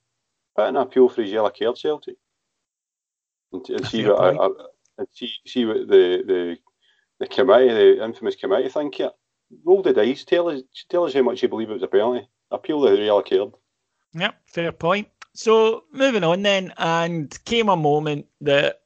[0.58, 2.16] put an appeal for his yellow card, Celtic,
[3.54, 4.50] and, and see what I, I,
[4.98, 6.58] and see, see what the, the
[7.20, 9.12] the committee, the infamous committee, think here.
[9.64, 10.24] Roll the dice.
[10.26, 12.28] Tell us, tell us how much you believe it was a penalty.
[12.52, 13.54] Appeal the yellow card.
[14.14, 15.08] Yep, fair point.
[15.34, 18.82] So moving on then, and came a moment that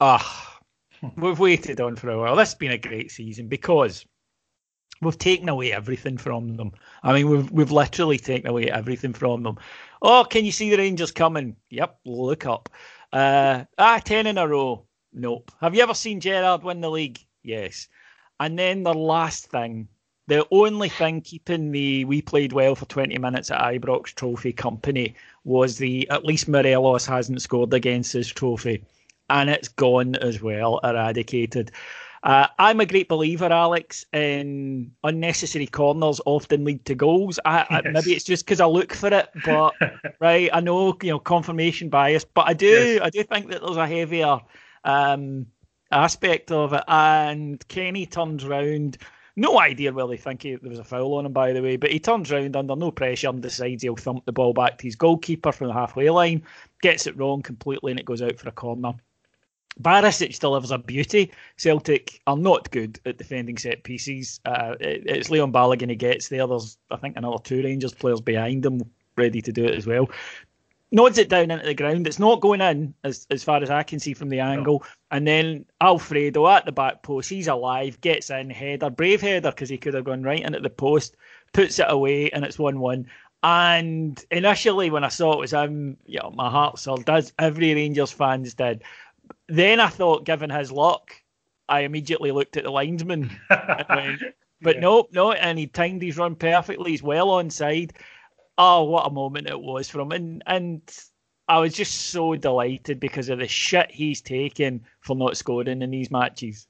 [0.00, 0.60] ah,
[1.00, 1.20] hmm.
[1.20, 2.36] we've waited on for a while.
[2.36, 4.06] This has been a great season because
[5.02, 6.72] we've taken away everything from them.
[7.02, 9.58] I mean, we've we've literally taken away everything from them.
[10.02, 11.56] Oh, can you see the Rangers coming?
[11.70, 12.68] Yep, look up.
[13.12, 14.84] Uh, ah, 10 in a row.
[15.12, 15.50] Nope.
[15.60, 17.18] Have you ever seen Gerrard win the league?
[17.42, 17.88] Yes.
[18.38, 19.88] And then the last thing,
[20.26, 25.14] the only thing keeping the we played well for 20 minutes at Ibrox Trophy company
[25.44, 28.84] was the at least Morelos hasn't scored against his trophy.
[29.30, 31.72] And it's gone as well, eradicated.
[32.22, 37.38] Uh, I'm a great believer, Alex, in unnecessary corners often lead to goals.
[37.44, 37.82] I, yes.
[37.86, 39.74] I, maybe it's just because I look for it, but
[40.20, 43.00] right, I know you know confirmation bias, but I do yes.
[43.02, 44.40] I do think that there's a heavier
[44.84, 45.46] um,
[45.90, 46.84] aspect of it.
[46.88, 48.98] And Kenny turns round.
[49.38, 51.76] No idea whether they think he, there was a foul on him, by the way,
[51.76, 54.84] but he turns round under no pressure and decides he'll thump the ball back to
[54.84, 56.42] his goalkeeper from the halfway line,
[56.80, 58.94] gets it wrong completely, and it goes out for a corner.
[59.80, 61.32] Barisic delivers a beauty.
[61.56, 64.40] Celtic are not good at defending set pieces.
[64.44, 66.46] Uh, it, it's Leon Balogun who gets there.
[66.46, 68.82] There's, I think, another two Rangers players behind him
[69.16, 70.08] ready to do it as well.
[70.92, 72.06] Nods it down into the ground.
[72.06, 74.82] It's not going in as, as far as I can see from the angle.
[74.82, 74.90] No.
[75.10, 79.68] And then Alfredo at the back post, he's alive, gets in, header, brave header because
[79.68, 81.16] he could have gone right into the post,
[81.52, 83.06] puts it away, and it's 1 1.
[83.42, 87.74] And initially, when I saw it was him, you know, my heart sold, as every
[87.74, 88.82] Rangers fans did.
[89.48, 91.12] Then I thought, given his luck,
[91.68, 93.30] I immediately looked at the linesman.
[93.50, 94.22] went,
[94.60, 94.80] but yeah.
[94.80, 96.92] nope, no, and he timed his run perfectly.
[96.92, 97.92] He's well on side.
[98.58, 100.12] Oh, what a moment it was for him.
[100.12, 100.80] And, and
[101.48, 105.90] I was just so delighted because of the shit he's taken for not scoring in
[105.90, 106.66] these matches.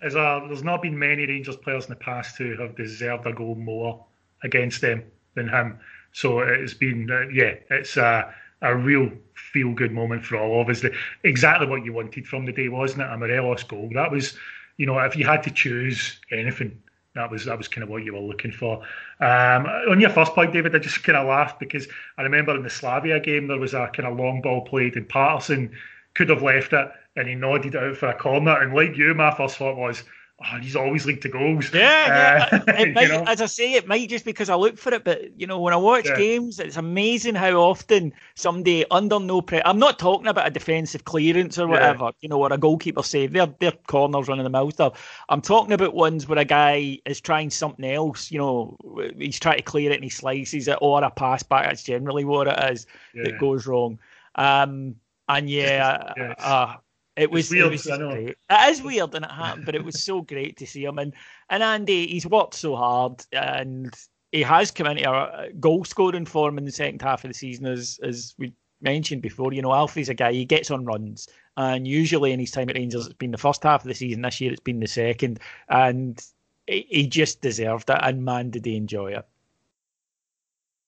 [0.00, 3.32] There's, a, there's not been many Rangers players in the past who have deserved a
[3.32, 4.04] goal more
[4.42, 5.02] against them
[5.34, 5.78] than him.
[6.12, 10.68] So it's been, uh, yeah, it's uh, a real feel good moment for all of
[10.68, 10.84] us.
[11.24, 13.10] Exactly what you wanted from the day, wasn't it?
[13.10, 13.90] A Morelos goal.
[13.94, 14.36] That was,
[14.76, 16.80] you know, if you had to choose anything,
[17.14, 18.78] that was that was kind of what you were looking for.
[19.20, 22.62] Um, on your first point, David, I just kind of laughed because I remember in
[22.62, 25.72] the Slavia game there was a kind of long ball played and Patterson
[26.14, 28.60] could have left it and he nodded out for a corner.
[28.60, 30.04] And like you, my first thought was,
[30.40, 31.72] oh, he's always linked to goals.
[31.72, 32.48] Yeah, yeah.
[32.52, 35.38] Uh, it might, as I say, it might just because I look for it, but
[35.38, 36.16] you know, when I watch yeah.
[36.16, 39.62] games, it's amazing how often somebody under no pressure.
[39.66, 42.10] I'm not talking about a defensive clearance or whatever, yeah.
[42.20, 43.32] you know, or a goalkeeper save.
[43.32, 44.98] They're they're corners running the mouth of.
[45.28, 48.30] I'm talking about ones where a guy is trying something else.
[48.30, 48.76] You know,
[49.18, 51.66] he's trying to clear it and he slices it, or a pass back.
[51.66, 53.24] That's generally what it is yeah.
[53.24, 53.98] that goes wrong.
[54.36, 54.96] Um,
[55.28, 56.34] and yeah, yes.
[56.38, 56.74] uh,
[57.18, 58.36] it was, weird, it was great.
[58.50, 60.98] It is weird and it happened, but it was so great to see him.
[60.98, 61.12] And
[61.50, 63.94] and Andy, he's worked so hard and
[64.32, 67.66] he has come into a goal scoring form in the second half of the season,
[67.66, 69.52] as as we mentioned before.
[69.52, 72.76] You know, Alfie's a guy he gets on runs, and usually in his time at
[72.76, 74.22] Rangers, it's been the first half of the season.
[74.22, 76.22] This year, it's been the second, and
[76.66, 77.98] he just deserved it.
[78.02, 79.26] And man, did he enjoy it!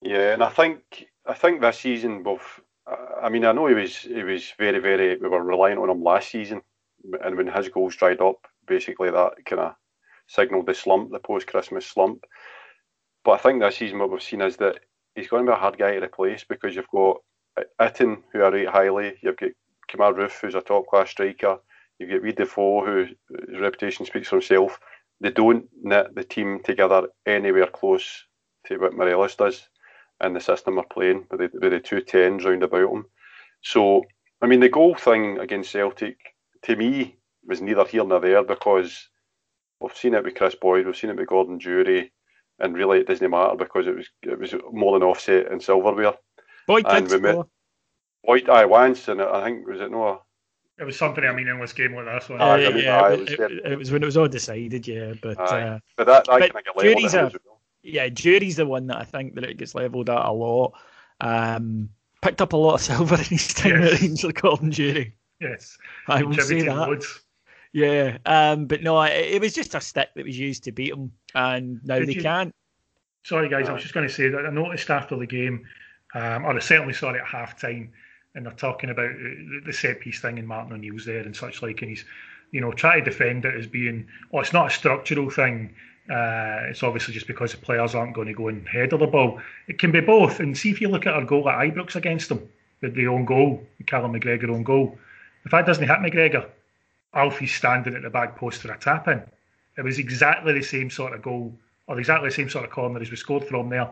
[0.02, 2.60] Yeah, and I think I think this season both
[3.22, 5.16] I mean, I know he was he was very very.
[5.16, 6.62] We were reliant on him last season,
[7.24, 9.74] and when his goals dried up, basically that kind of
[10.26, 12.24] signalled the slump, the post Christmas slump.
[13.24, 14.80] But I think this season what we've seen is that
[15.14, 17.18] he's going to be a hard guy to replace because you've got
[17.80, 19.14] Itten, who I rate highly.
[19.22, 19.50] You've got
[19.90, 21.58] Kemar Roofe, who's a top class striker.
[21.98, 23.10] You've got Reid Defoe, whose
[23.60, 24.80] reputation speaks for himself.
[25.20, 28.24] They don't knit the team together anywhere close
[28.66, 29.68] to what Morelos does
[30.22, 33.06] in the system we're playing with the, with the two tens round about them.
[33.62, 34.04] So,
[34.42, 36.18] I mean, the goal thing against Celtic,
[36.62, 39.08] to me, was neither here nor there because
[39.80, 42.12] we've seen it with Chris Boyd, we've seen it with Gordon Durie,
[42.58, 46.14] and really it doesn't matter because it was it was more than offset in silverware.
[46.66, 47.46] Boyd and did score.
[48.24, 50.22] Boyd, I once, and I think was it no.
[50.78, 51.24] It was something.
[51.24, 52.40] I mean, in this game like this one.
[52.40, 53.40] Uh, yeah, yeah, it, was, it,
[53.72, 55.14] it, was when it was all decided, yeah.
[55.20, 57.30] But uh, but that, that but kind of Durie's a,
[57.82, 60.74] yeah, Durie's the one that I think that it gets levelled at a lot.
[61.20, 61.90] Um,
[62.22, 63.94] picked up a lot of silver in his time yes.
[63.94, 65.14] at Rangers, Gordon Durie.
[65.40, 66.76] Yes, I will say that.
[66.76, 67.20] Loads.
[67.72, 70.92] Yeah, um, but no, it, it, was just a stick that was used to beat
[70.92, 72.54] him, and now Did they you, can't.
[73.22, 75.64] Sorry, guys, I was just going to say that I noticed after the game,
[76.14, 77.92] um, or I certainly saw it at half time,
[78.34, 79.10] and they're talking about
[79.64, 82.04] the set piece thing and Martin O'Neill's there and such like, and he's,
[82.50, 85.74] you know, trying to defend it as being, well, it's not a structural thing.
[86.10, 89.40] Uh, it's obviously just because the players aren't going to go and of the ball.
[89.68, 90.40] It can be both.
[90.40, 92.48] And see if you look at our goal at Ibrox against them,
[92.80, 94.98] the, the own goal, the Callum McGregor own goal.
[95.44, 96.46] If that doesn't hit McGregor,
[97.14, 99.22] Alfie's standing at the back post for a tap in.
[99.78, 101.54] It was exactly the same sort of goal,
[101.86, 103.88] or exactly the same sort of corner as we scored from there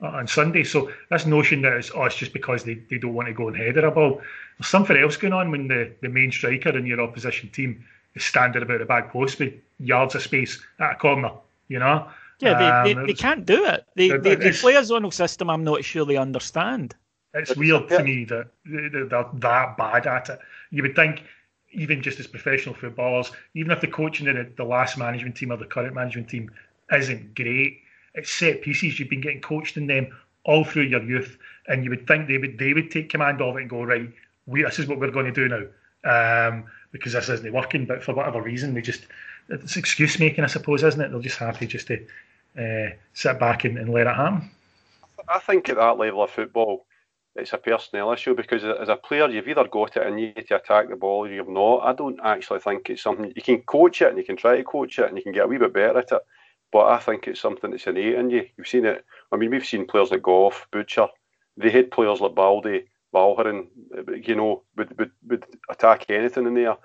[0.00, 0.64] on Sunday.
[0.64, 3.46] So this notion that it's, oh, it's just because they, they don't want to go
[3.46, 4.20] and head a ball.
[4.58, 7.84] There's something else going on when the, the main striker in your opposition team
[8.16, 11.30] is standing about the back post with yards of space at a corner
[11.72, 12.08] you know.
[12.40, 13.86] Yeah, they, um, they, they can't do it.
[13.94, 16.94] They, they, they play a zonal system I'm not sure they understand.
[17.34, 20.38] It's weird to me that they're that bad at it.
[20.70, 21.22] You would think,
[21.72, 25.56] even just as professional footballers, even if the coaching in the last management team or
[25.56, 26.50] the current management team
[26.92, 27.78] isn't great,
[28.14, 28.98] it's set pieces.
[28.98, 30.08] You've been getting coached in them
[30.44, 33.56] all through your youth, and you would think they would they would take command of
[33.56, 34.10] it and go right.
[34.46, 37.86] We this is what we're going to do now, um, because this isn't working.
[37.86, 39.06] But for whatever reason, they just
[39.48, 41.10] it's excuse making, I suppose, isn't it?
[41.10, 42.04] They're just happy just to
[42.58, 44.50] uh, sit back and, and let it happen.
[45.28, 46.86] I think at that level of football,
[47.34, 50.48] it's a personnel issue because as a player, you've either got it and you need
[50.48, 51.78] to attack the ball or you've not.
[51.78, 54.64] I don't actually think it's something you can coach it and you can try to
[54.64, 56.22] coach it and you can get a wee bit better at it.
[56.72, 58.46] But I think it's something that's innate in you.
[58.56, 59.04] You've seen it.
[59.30, 61.08] I mean, we've seen players like Gough, Butcher.
[61.56, 63.66] They had players like Baldé, Valgaeren,
[64.26, 66.76] you know, would, would, would attack anything in there.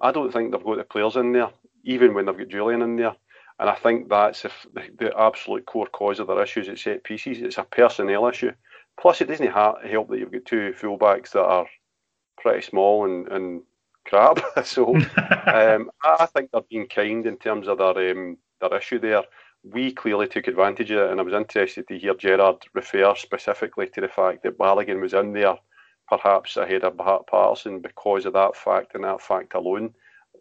[0.00, 1.50] I don't think they've got the players in there
[1.86, 3.14] even when they've got Julian in there.
[3.58, 4.50] And I think that's the,
[4.98, 7.40] the absolute core cause of their issues at set pieces.
[7.40, 8.52] It's a personnel issue.
[9.00, 11.66] Plus, it doesn't help that you've got two fullbacks that are
[12.38, 13.62] pretty small and, and
[14.04, 14.38] crap.
[14.64, 14.94] so
[15.46, 19.22] um, I think they're being kind in terms of their um, their issue there.
[19.62, 23.88] We clearly took advantage of it, and I was interested to hear Gerrard refer specifically
[23.88, 25.56] to the fact that Balogun was in there,
[26.08, 29.94] perhaps ahead of Patterson because of that fact and that fact alone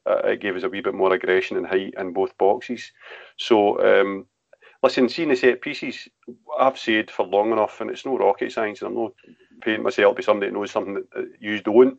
[0.06, 2.92] uh, it gave us a wee bit more aggression and height in both boxes.
[3.38, 4.26] So, um,
[4.84, 6.08] listen, seeing the set pieces,
[6.60, 9.14] I've said for long enough, and it's no rocket science, and I'm not
[9.62, 11.98] paying myself to be somebody that knows something that you don't.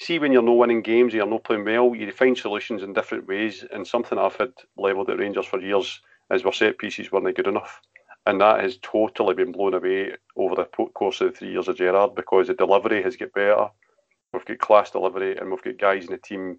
[0.00, 3.26] See, when you're not winning games, you're not playing well, you find solutions in different
[3.26, 3.64] ways.
[3.72, 7.48] And something I've had levelled at Rangers for years is our set pieces weren't good
[7.48, 7.80] enough.
[8.24, 11.76] And that has totally been blown away over the course of the three years of
[11.76, 13.68] Gerrard because the delivery has got better.
[14.32, 16.58] We've got class delivery and we've got guys in the team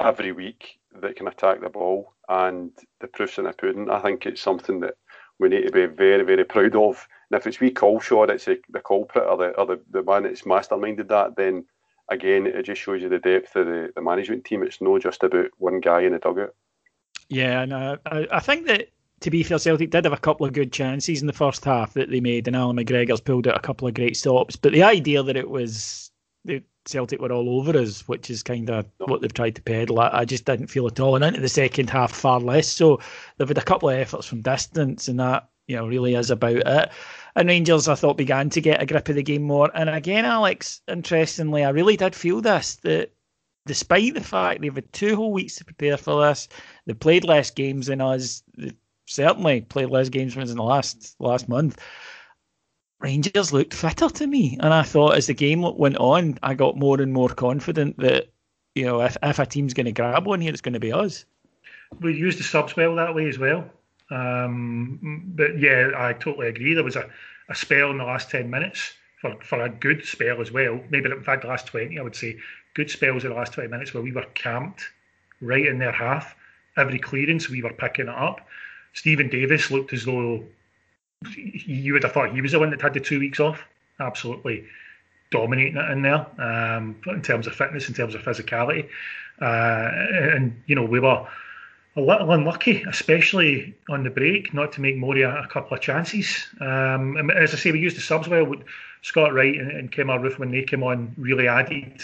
[0.00, 3.90] every week that can attack the ball, and the proof's in the pudding.
[3.90, 4.94] I think it's something that
[5.38, 7.06] we need to be very, very proud of.
[7.30, 10.22] And if it's we Culshaw, it's a, the culprit or the or the, the man
[10.22, 11.64] that's masterminded that, then
[12.08, 14.62] again, it just shows you the depth of the, the management team.
[14.62, 16.54] It's not just about one guy in the dugout.
[17.28, 18.88] Yeah, and I, I think that
[19.20, 21.94] to be fair, Celtic did have a couple of good chances in the first half
[21.94, 24.56] that they made, and Allan McGregor's pulled out a couple of great stops.
[24.56, 26.10] But the idea that it was
[26.44, 29.06] the Celtic were all over us, which is kind of no.
[29.06, 31.16] what they've tried to peddle, I, I, just didn't feel at all.
[31.16, 33.00] And into the second half, far less so.
[33.36, 36.56] They've had a couple of efforts from distance, and that you know really is about
[36.56, 36.90] it.
[37.34, 39.70] And Rangers, I thought, began to get a grip of the game more.
[39.74, 43.12] And again, Alex, interestingly, I really did feel this that
[43.66, 46.48] despite the fact they've had two whole weeks to prepare for this,
[46.86, 48.42] they played less games than us.
[48.56, 48.72] They
[49.06, 51.78] certainly played less games than us in the last last month.
[53.00, 56.76] Rangers looked fitter to me, and I thought as the game went on, I got
[56.76, 58.28] more and more confident that
[58.74, 60.92] you know if, if a team's going to grab one here, it's going to be
[60.92, 61.24] us.
[62.00, 63.64] We used the subs well that way as well.
[64.10, 66.74] Um, but yeah, I totally agree.
[66.74, 67.08] There was a,
[67.48, 70.80] a spell in the last 10 minutes for, for a good spell as well.
[70.90, 72.38] Maybe in fact, the last 20, I would say,
[72.74, 74.82] good spells in the last 20 minutes where we were camped
[75.40, 76.34] right in their half.
[76.76, 78.46] Every clearance, we were picking it up.
[78.92, 80.44] Stephen Davis looked as though
[81.36, 83.62] you would have thought he was the one that had the two weeks off.
[84.00, 84.64] Absolutely
[85.30, 88.88] dominating it in there um, in terms of fitness, in terms of physicality.
[89.40, 89.90] Uh,
[90.34, 91.26] and, you know, we were
[91.96, 96.46] a little unlucky, especially on the break, not to make Moria a couple of chances.
[96.60, 98.54] Um, as I say, we used the subs well.
[99.02, 102.02] Scott Wright and, and Kemar Roofe, when they came on, really added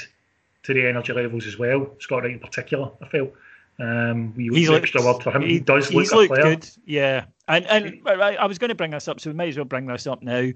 [0.62, 1.90] to the energy levels as well.
[1.98, 3.34] Scott Wright in particular, I felt.
[3.82, 5.42] Um, we he's looked, extra word for him.
[5.42, 7.24] He, he does look he's looked good, yeah.
[7.48, 9.64] And and I, I was going to bring this up, so we may as well
[9.64, 10.50] bring this up now.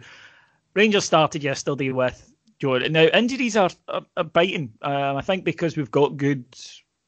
[0.74, 2.92] Rangers started yesterday with Jordan.
[2.92, 4.72] Now injuries are, are, are biting.
[4.82, 6.44] Um, I think because we've got good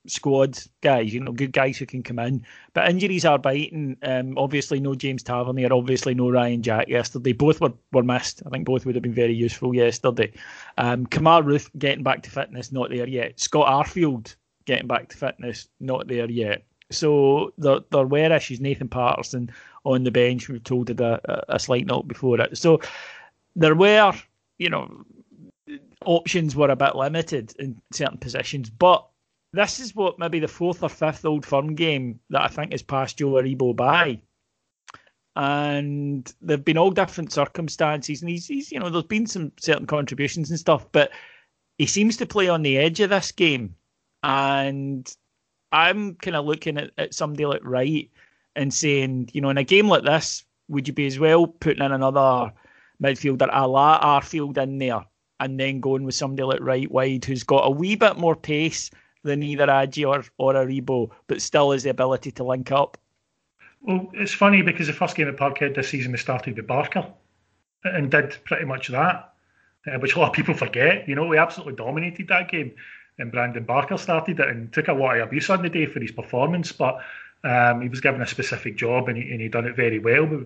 [0.09, 2.45] squad guys, you know, good guys who can come in.
[2.75, 3.97] But injuries are biting.
[4.03, 7.33] Um, obviously, no James Tavernier, obviously, no Ryan Jack yesterday.
[7.33, 8.43] Both were, were missed.
[8.45, 10.33] I think both would have been very useful yesterday.
[10.79, 13.39] Um, Kemar Roofe getting back to fitness, not there yet.
[13.39, 14.35] Scott Arfield
[14.69, 16.63] getting back to fitness, not there yet.
[16.91, 18.61] So there, there were issues.
[18.61, 19.51] Nathan Patterson
[19.85, 22.57] on the bench, we've told it a, uh, a slight note before it.
[22.57, 22.81] So
[23.57, 24.13] there were,
[24.59, 25.05] you know,
[26.05, 29.07] options were a bit limited in certain positions, but
[29.55, 32.83] this is what maybe the fourth or fifth Old Firm game that I think has
[32.83, 34.21] passed Joe Aribo by.
[35.35, 39.87] And there've been all different circumstances, and he's, he's, you know, there's been some certain
[39.87, 41.11] contributions and stuff, but
[41.79, 43.75] he seems to play on the edge of this game.
[44.23, 45.11] And
[45.73, 48.11] I'm kind of looking at, at somebody like Wright
[48.57, 51.83] and saying, you know, in a game like this, would you be as well putting
[51.83, 52.53] in another
[53.03, 55.05] midfielder a la Arfield in there
[55.41, 58.91] and then going with somebody like Wright wide who's got a wee bit more pace
[59.23, 62.99] than either Hagi or, or Aribo, but still has the ability to link up.
[63.81, 67.07] Well, it's funny because the first game at Parkhead this season we started with Barker
[67.85, 69.33] and did pretty much that,
[69.87, 71.09] uh, which a lot of people forget.
[71.09, 72.75] You know, we absolutely dominated that game,
[73.19, 76.01] and Brandon Barker started it and took a lot of abuse on the day for
[76.01, 77.01] his performance, but
[77.45, 80.45] um, he was given a specific job and he, and he done it very well.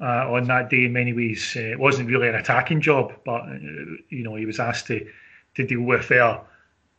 [0.00, 3.42] Uh, on that day, in many ways, uh, it wasn't really an attacking job, but
[3.42, 3.58] uh,
[4.08, 5.06] you know he was asked to
[5.54, 6.40] to deal with uh,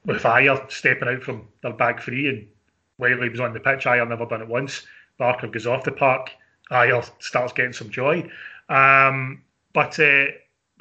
[0.05, 2.47] with Ajer stepping out from their back three and
[2.97, 3.85] Wiley was on the pitch.
[3.85, 4.85] Ajer never done it once.
[5.17, 6.29] Barker goes off the park.
[6.71, 8.29] Ajer starts getting some joy.
[8.69, 9.43] Um,
[9.73, 10.25] but uh,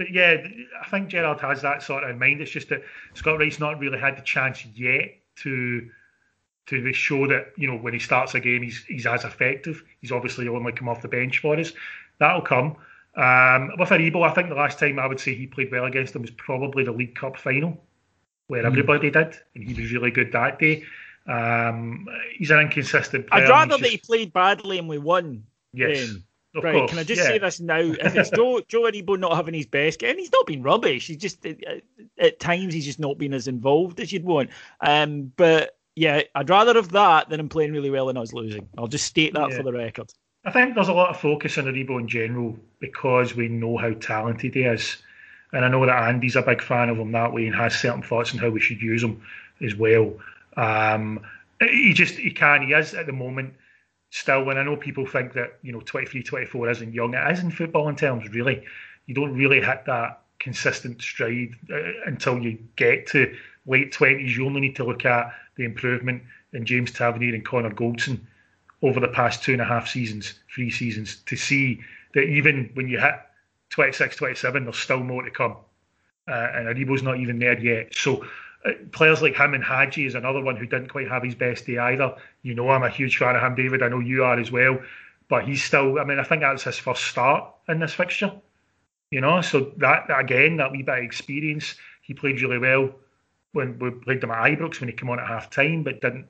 [0.00, 0.38] but yeah,
[0.82, 2.40] I think Gerrard has that sort of in mind.
[2.40, 2.82] It's just that
[3.12, 5.90] Scott Wright's not really had the chance yet to
[6.68, 9.84] to show that you know when he starts a game he's he's as effective.
[10.00, 11.72] He's obviously only come off the bench for us.
[12.18, 12.76] That'll come.
[13.14, 16.14] Um, with Aribo, I think the last time I would say he played well against
[16.14, 17.78] them was probably the League Cup final
[18.46, 18.68] where mm.
[18.68, 20.82] everybody did, and he was really good that day.
[21.26, 22.08] Um,
[22.38, 23.44] he's an inconsistent player.
[23.44, 25.44] I'd rather that he played badly and we won.
[25.74, 26.14] Yes.
[26.54, 27.28] Right, course, can I just yeah.
[27.28, 27.78] say this now?
[27.78, 31.06] If it's Joe, Joe Aribo not having his best game, he's not been rubbish.
[31.06, 31.46] He's just
[32.18, 34.50] at times he's just not been as involved as you'd want.
[34.80, 38.68] Um, but yeah, I'd rather have that than him playing really well and us losing.
[38.76, 39.56] I'll just state that yeah.
[39.56, 40.10] for the record.
[40.44, 43.92] I think there's a lot of focus on Aribo in general because we know how
[43.92, 44.96] talented he is.
[45.52, 48.02] And I know that Andy's a big fan of him that way and has certain
[48.02, 49.22] thoughts on how we should use him
[49.60, 50.14] as well.
[50.56, 51.20] Um,
[51.60, 53.54] he just he can he is at the moment
[54.10, 54.48] still.
[54.50, 57.14] And I know people think that you know 23, 24 isn't young.
[57.14, 58.64] It is in football in terms really.
[59.06, 63.34] You don't really hit that consistent stride uh, until you get to
[63.66, 64.36] late twenties.
[64.36, 68.20] You only need to look at the improvement in James Tavernier and Connor Goldson
[68.82, 71.80] over the past two and a half seasons, three seasons, to see
[72.14, 73.14] that even when you hit
[73.70, 75.56] 26, 27, there's still more to come.
[76.28, 77.94] Uh, and Aribo's not even there yet.
[77.94, 78.24] So
[78.64, 81.66] Uh, players like him and Hagi is another one who didn't quite have his best
[81.66, 82.14] day either.
[82.42, 83.82] You know, I'm a huge fan of him, David.
[83.82, 84.78] I know you are as well.
[85.28, 88.32] But he's still, I mean, I think that's his first start in this fixture.
[89.10, 92.90] You know, so that, again, that wee bit of experience, he played really well.
[93.52, 96.26] when we played them at Ibrox when he came on at half time, but didn't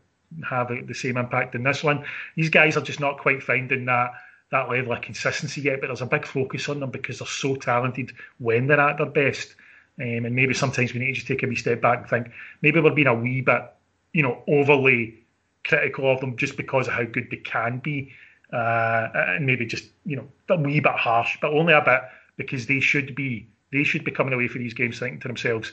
[0.48, 2.04] have the same impact in this one.
[2.36, 4.12] These guys are just not quite finding that
[4.50, 7.54] that level of consistency yet, but there's a big focus on them because they're so
[7.54, 9.54] talented when they're at their best.
[10.00, 12.30] Um, and maybe sometimes we need to just take a wee step back and think
[12.62, 13.70] maybe we're being a wee bit,
[14.12, 15.20] you know, overly
[15.64, 18.12] critical of them just because of how good they can be,
[18.52, 22.00] uh, and maybe just you know a wee bit harsh, but only a bit
[22.36, 25.72] because they should be they should be coming away for these games thinking to themselves,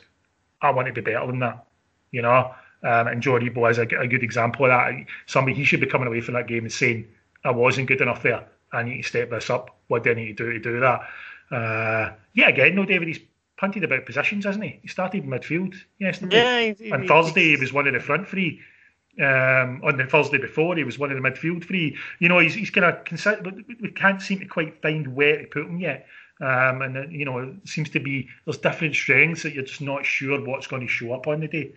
[0.61, 1.65] I want to be better than that,
[2.11, 2.53] you know.
[2.83, 4.93] Um, and Joe Aribo is a, a, good example of that.
[5.25, 7.07] Somebody he should be coming away from that game and saying,
[7.43, 8.45] I wasn't good enough there.
[8.71, 9.75] I need to step this up.
[9.87, 11.01] What do I need to do to do that?
[11.49, 13.19] Uh, yeah, again, no, David, he's
[13.57, 14.79] punted about positions, hasn't he?
[14.81, 16.67] He started midfield yesterday.
[16.67, 18.61] Yeah, he, and he, Thursday he was one of the front three.
[19.19, 21.97] Um, on the Thursday before, he was one of the midfield three.
[22.19, 23.51] You know, he's he's kind of consider,
[23.81, 26.05] we can't seem to quite find where to put him yet.
[26.39, 29.81] Um, and uh, you know, it seems to be there's different strengths that you're just
[29.81, 31.73] not sure what's going to show up on the day.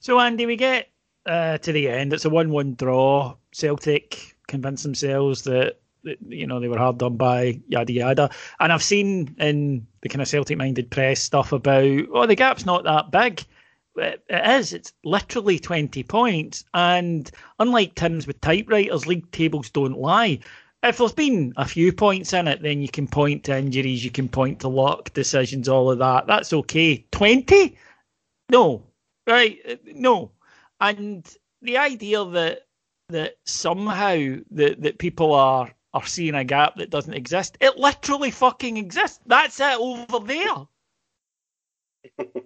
[0.00, 0.88] So Andy, we get
[1.26, 2.14] uh, to the end.
[2.14, 3.36] It's a one-one draw.
[3.52, 5.78] Celtic convince themselves that
[6.28, 8.30] you know they were hard done by yada yada.
[8.60, 12.84] And I've seen in the kind of Celtic-minded press stuff about oh the gap's not
[12.84, 13.44] that big.
[13.96, 14.72] It is.
[14.72, 16.64] It's literally 20 points.
[16.72, 20.40] And unlike Tim's with typewriters, league tables don't lie
[20.82, 24.10] if there's been a few points in it, then you can point to injuries, you
[24.10, 26.26] can point to luck decisions, all of that.
[26.26, 27.06] That's okay.
[27.12, 27.76] 20?
[28.50, 28.82] No.
[29.26, 29.80] Right?
[29.86, 30.32] No.
[30.80, 31.28] And
[31.60, 32.66] the idea that
[33.08, 38.30] that somehow that, that people are are seeing a gap that doesn't exist, it literally
[38.30, 39.20] fucking exists.
[39.26, 40.66] That's it over there.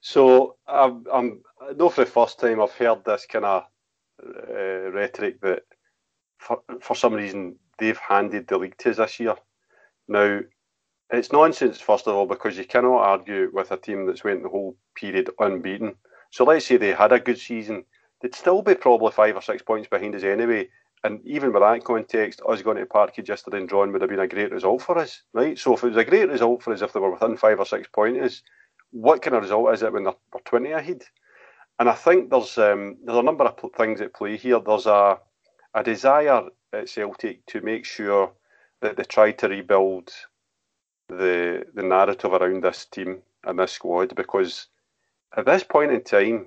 [0.00, 1.40] so I'm, I'm
[1.76, 3.64] no for the first time I've heard this kind of
[4.22, 5.62] uh, rhetoric that
[6.38, 9.36] for, for some reason they've handed the league to us this year.
[10.08, 10.40] Now,
[11.12, 14.48] it's nonsense, first of all, because you cannot argue with a team that's went the
[14.48, 15.94] whole period unbeaten.
[16.30, 17.84] So let's say they had a good season,
[18.20, 20.68] they'd still be probably five or six points behind us anyway.
[21.02, 24.20] And even with that context, us going to Parkhead yesterday and drawing would have been
[24.20, 25.58] a great result for us, right?
[25.58, 27.64] So if it was a great result for us if they were within five or
[27.64, 28.42] six points,
[28.90, 31.02] what kind of result is it when they're, 20 ahead?
[31.78, 34.60] And I think there's um, there's a number of things at play here.
[34.60, 35.18] There's a
[35.74, 36.42] a desire
[36.72, 38.32] at Celtic to make sure
[38.82, 40.12] that they try to rebuild
[41.08, 44.66] the the narrative around this team and this squad because
[45.36, 46.46] at this point in time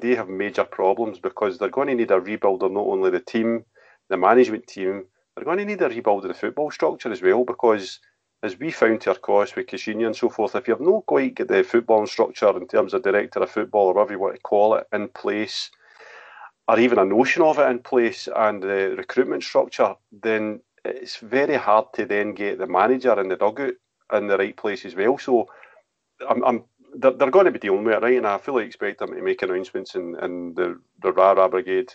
[0.00, 3.20] they have major problems because they're going to need a rebuild of not only the
[3.20, 3.64] team,
[4.10, 7.44] the management team, they're going to need a rebuild of the football structure as well
[7.44, 8.00] because
[8.42, 11.02] as we found to our cost with Caixinha and so forth, if you have no
[11.02, 14.34] quite get the football structure in terms of director of football or whatever you want
[14.34, 15.70] to call it in place,
[16.68, 21.56] or even a notion of it in place and the recruitment structure, then it's very
[21.56, 23.74] hard to then get the manager and the dugout
[24.12, 25.18] in the right place as well.
[25.18, 25.48] So
[26.28, 28.16] I'm, I'm they're, they're, going to be dealing with it, right?
[28.16, 31.94] And I fully expect them to make announcements in, in the, the Rara Brigade.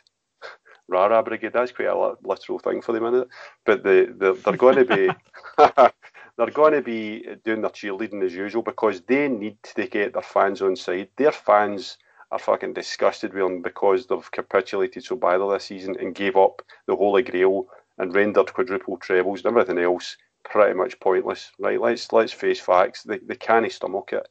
[0.88, 3.28] Rara Brigade, that's quite a literal thing for them, isn't it?
[3.66, 5.10] But the, the, they're going to be
[6.38, 10.22] they're going to be doing their cheerleading as usual because they need to get their
[10.22, 11.10] fans on side.
[11.18, 11.98] Their fans
[12.32, 16.62] are fucking disgusted with them because they've capitulated so badly this season and gave up
[16.88, 17.68] the Holy Grail
[17.98, 21.52] and rendered quadruple trebles and everything else pretty much pointless.
[21.60, 21.80] Right?
[21.80, 23.04] Let's let's face facts.
[23.04, 24.28] They they can't stomach it,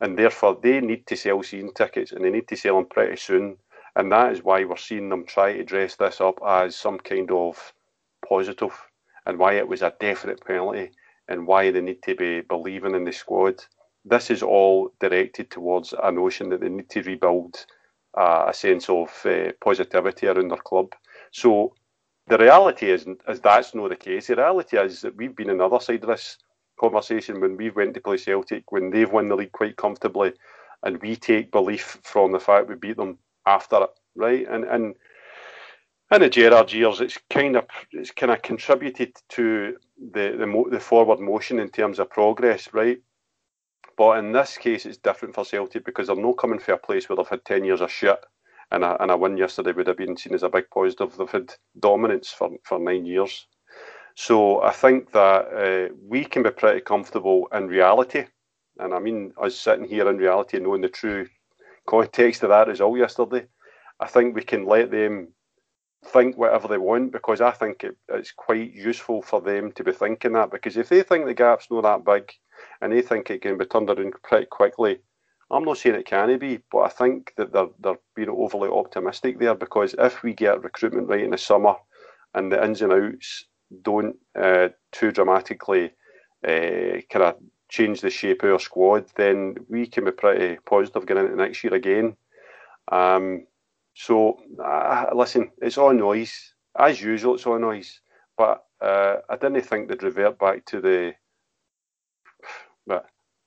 [0.00, 3.16] and therefore they need to sell season tickets and they need to sell them pretty
[3.16, 3.56] soon.
[3.96, 7.30] And that is why we're seeing them try to dress this up as some kind
[7.30, 7.72] of
[8.26, 8.72] positive,
[9.26, 10.90] and why it was a definite penalty,
[11.28, 13.62] and why they need to be believing in the squad
[14.04, 17.64] this is all directed towards a notion that they need to rebuild
[18.18, 20.92] uh, a sense of uh, positivity around their club.
[21.30, 21.74] So
[22.26, 24.26] the reality is, is that's not the case.
[24.26, 26.38] The reality is that we've been on the other side of this
[26.78, 30.32] conversation when we went to play Celtic, when they've won the league quite comfortably,
[30.82, 34.46] and we take belief from the fact we beat them after it, right?
[34.48, 34.94] And and
[36.12, 39.76] in the Gerrard years, it's kind of it's kind of contributed to
[40.12, 42.98] the the, mo- the forward motion in terms of progress, right?
[43.96, 47.08] But in this case, it's different for Celtic because they're not coming from a place
[47.08, 48.18] where they've had 10 years of shit.
[48.70, 51.14] And a, and a win yesterday would have been seen as a big positive.
[51.16, 53.46] They've had dominance for, for nine years.
[54.14, 58.24] So I think that uh, we can be pretty comfortable in reality.
[58.78, 61.26] And I mean, us sitting here in reality knowing the true
[61.86, 63.46] context of that result yesterday,
[64.00, 65.28] I think we can let them
[66.04, 69.92] think whatever they want because I think it, it's quite useful for them to be
[69.92, 70.50] thinking that.
[70.50, 72.32] Because if they think the gap's not that big,
[72.80, 74.98] and they think it can be turned around pretty quickly.
[75.50, 79.38] I'm not saying it can be, but I think that they're they're being overly optimistic
[79.38, 81.74] there because if we get recruitment right in the summer
[82.34, 83.44] and the ins and outs
[83.82, 85.92] don't uh, too dramatically
[86.46, 87.36] uh, kind of
[87.72, 91.64] change the shape of our squad, then we can be pretty positive going into next
[91.64, 92.14] year again.
[92.90, 93.46] Um,
[93.94, 96.52] so, uh, listen, it's all noise.
[96.78, 98.00] As usual, it's all noise.
[98.36, 101.14] But uh, I didn't think they'd revert back to the
[102.86, 103.06] but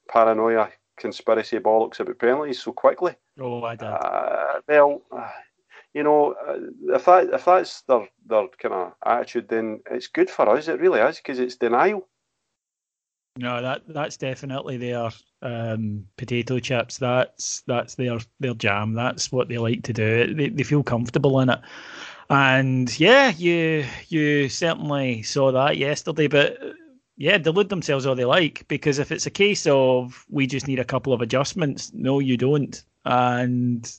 [0.09, 3.13] paranoia, conspiracy bollocks about penalties so quickly.
[3.39, 3.85] Oh, I did.
[3.85, 5.29] Uh, well, uh,
[5.93, 10.31] you know, uh, if that if that's their their kind of attitude, then it's good
[10.31, 10.67] for us.
[10.67, 12.07] It really is because it's denial.
[13.37, 15.09] No, that that's definitely their
[15.41, 16.97] um, potato chips.
[16.97, 18.93] That's that's their their jam.
[18.93, 20.33] That's what they like to do.
[20.33, 21.59] They they feel comfortable in it.
[22.29, 26.57] And yeah, you you certainly saw that yesterday, but
[27.17, 30.79] yeah, delude themselves all they like because if it's a case of we just need
[30.79, 32.83] a couple of adjustments, no, you don't.
[33.03, 33.91] And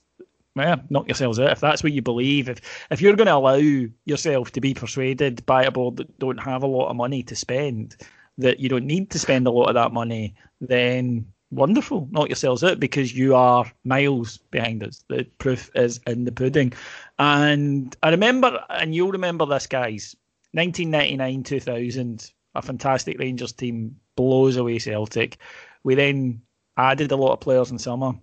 [0.56, 2.48] yeah, knock yourselves out if that's what you believe.
[2.48, 2.60] If
[2.90, 3.60] if you're going to allow
[4.06, 7.36] yourself to be persuaded by a board that don't have a lot of money to
[7.36, 7.96] spend,
[8.38, 12.64] that you don't need to spend a lot of that money, then wonderful, knock yourselves
[12.64, 15.04] out because you are miles behind us.
[15.08, 16.72] The proof is in the pudding.
[17.18, 20.16] And I remember, and you'll remember this, guys,
[20.52, 25.38] 1999 2000, a fantastic Rangers team blows away Celtic.
[25.82, 26.42] We then
[26.76, 28.14] added a lot of players in summer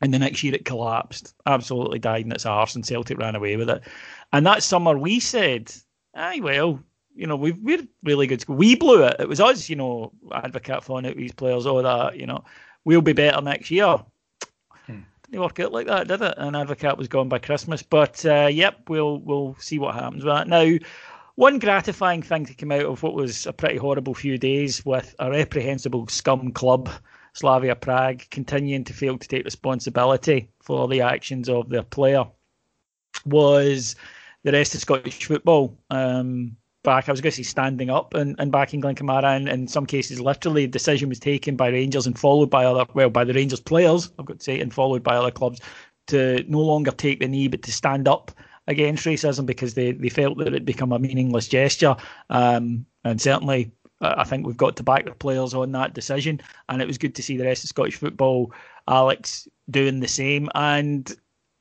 [0.00, 3.56] and the next year it collapsed, absolutely died in its arse, and Celtic ran away
[3.56, 3.82] with it.
[4.32, 5.72] And that summer we said,
[6.14, 6.80] aye, well,
[7.14, 8.46] you know, we we're really good.
[8.48, 9.16] We blew it.
[9.18, 12.44] It was us, you know, Advocaat for it, these players, all that, you know,
[12.84, 13.98] we'll be better next year.
[14.86, 15.00] Hmm.
[15.30, 16.34] Didn't work out like that, did it?
[16.36, 17.82] And Advocaat was gone by Christmas.
[17.82, 20.48] But uh, yep, we'll we'll see what happens with that.
[20.48, 20.78] Now,
[21.36, 25.14] one gratifying thing to come out of what was a pretty horrible few days with
[25.18, 26.90] a reprehensible scum club
[27.34, 32.24] Slavia Prague continuing to fail to take responsibility for the actions of their player
[33.24, 33.96] was
[34.42, 35.78] the rest of Scottish football.
[35.90, 39.36] Um, back, I was going to say standing up and, and back in Glenn Kamara,
[39.36, 43.10] and in some cases, literally, decision was taken by Rangers and followed by other, well,
[43.10, 45.60] by the Rangers players, I've got to say, and followed by other clubs
[46.08, 48.32] to no longer take the knee but to stand up
[48.66, 51.96] against racism because they, they felt that it become a meaningless gesture.
[52.30, 56.82] Um, and certainly I think we've got to back the players on that decision, and
[56.82, 58.52] it was good to see the rest of Scottish football,
[58.88, 61.14] Alex, doing the same, and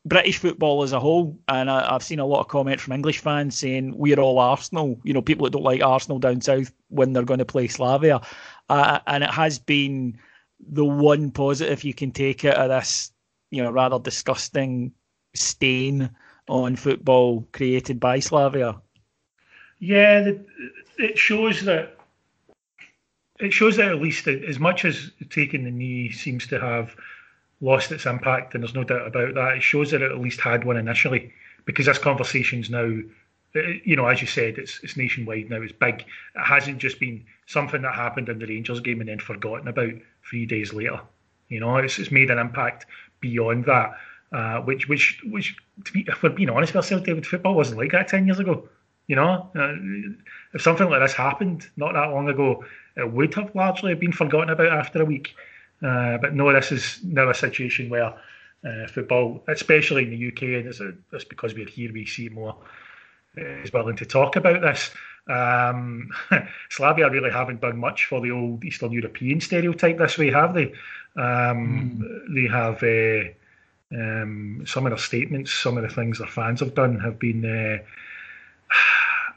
[0.06, 1.40] British football as a whole.
[1.48, 5.00] And I, have seen a lot of comments from English fans saying we're all Arsenal.
[5.04, 8.22] You know, people that don't like Arsenal down south when they're going to play Slavia,
[8.70, 10.18] uh, and it has been
[10.60, 13.12] the one positive you can take out of this,
[13.50, 14.92] you know, rather disgusting
[15.34, 16.10] stain
[16.48, 18.80] on football created by Slavia.
[19.80, 20.32] Yeah,
[20.98, 21.98] it shows that
[23.40, 26.96] it shows that at least as much as taking the knee seems to have
[27.62, 30.42] lost its impact, and there's no doubt about that, it shows that it at least
[30.42, 31.32] had one initially
[31.66, 33.00] because this conversation's now,
[33.54, 35.62] you know, as you said, it's it's nationwide now.
[35.62, 36.02] It's big.
[36.36, 39.94] It hasn't just been something that happened in the Rangers game and then forgotten about
[40.28, 41.00] three days later.
[41.50, 42.86] You know, it's it's made an impact
[43.20, 43.98] beyond that.
[44.32, 47.78] Uh, which which which to be, if we're being honest with ourselves, David, football wasn't
[47.78, 48.68] like that ten years ago.
[49.08, 49.74] You know, uh,
[50.54, 52.64] if something like this happened not that long ago,
[52.96, 55.36] it would have largely been forgotten about after a week.
[55.82, 58.14] Uh, but no, this is now a situation where
[58.64, 62.30] uh, football, especially in the UK, and it's, a, it's because we're here, we see
[62.30, 62.56] more,
[63.38, 64.92] uh, is willing to talk about this.
[65.28, 66.12] Um,
[66.70, 70.74] Slavia really haven't done much for the old Eastern European stereotype this way, have they?
[71.16, 72.36] Um, mm.
[72.36, 73.32] They have uh,
[73.96, 77.46] um, some of their statements, some of the things their fans have done have been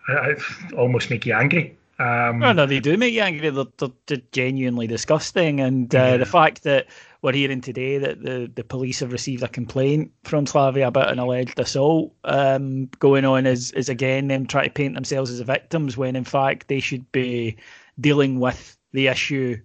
[0.08, 0.32] uh,
[0.76, 1.76] almost make you angry.
[1.98, 3.50] Um, oh, no, they do make you angry.
[3.50, 5.60] They're, they're, they're genuinely disgusting.
[5.60, 6.16] And uh, yeah.
[6.16, 6.86] the fact that
[7.22, 11.18] we're hearing today that the, the police have received a complaint from Slavia about an
[11.18, 15.44] alleged assault um, going on is, is again them trying to paint themselves as the
[15.44, 17.56] victims when in fact they should be
[18.00, 19.56] dealing with the issue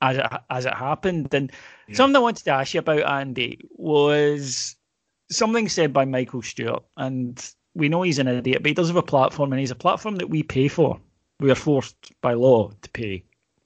[0.00, 1.32] as it, as it happened.
[1.34, 1.52] And
[1.86, 1.96] yeah.
[1.96, 4.74] something I wanted to ask you about, Andy, was
[5.30, 6.82] something said by Michael Stewart.
[6.96, 9.76] And we know he's an idiot, but he does have a platform, and he's a
[9.76, 10.98] platform that we pay for
[11.44, 13.22] we are forced by law to pay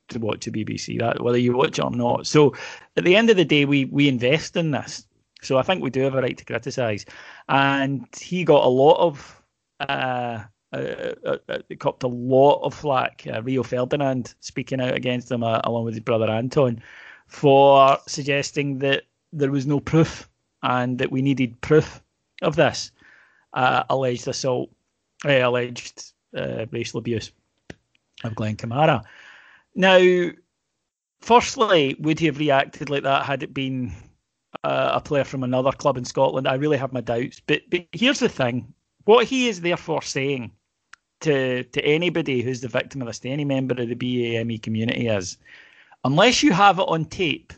[0.09, 2.27] to watch the BBC, that whether you watch it or not.
[2.27, 2.55] So
[2.97, 5.07] at the end of the day, we we invest in this.
[5.43, 7.07] So I think we do have a right to criticise.
[7.49, 9.43] And he got a lot of
[9.79, 13.25] uh, uh, uh, uh copped a lot of flack.
[13.33, 16.83] Uh, Rio Ferdinand speaking out against him uh, along with his brother Anton
[17.29, 20.29] for suggesting that there was no proof
[20.65, 22.03] and that we needed proof
[22.43, 22.91] of this
[23.53, 24.71] uh, alleged assault,
[25.25, 26.13] alleged
[26.73, 27.31] racial abuse
[28.25, 29.03] of Glenn Kamara.
[29.75, 30.31] Now,
[31.21, 33.93] firstly, would he have reacted like that had it been
[34.65, 36.49] uh, a player from another club in Scotland?
[36.49, 37.41] I really have my doubts.
[37.47, 38.73] But, but here's the thing
[39.05, 40.53] what he is therefore saying
[41.21, 45.09] to, to anybody who's the victim of this, to any member of the BAME community
[45.09, 45.39] is
[46.05, 47.53] Unless you have it on tape,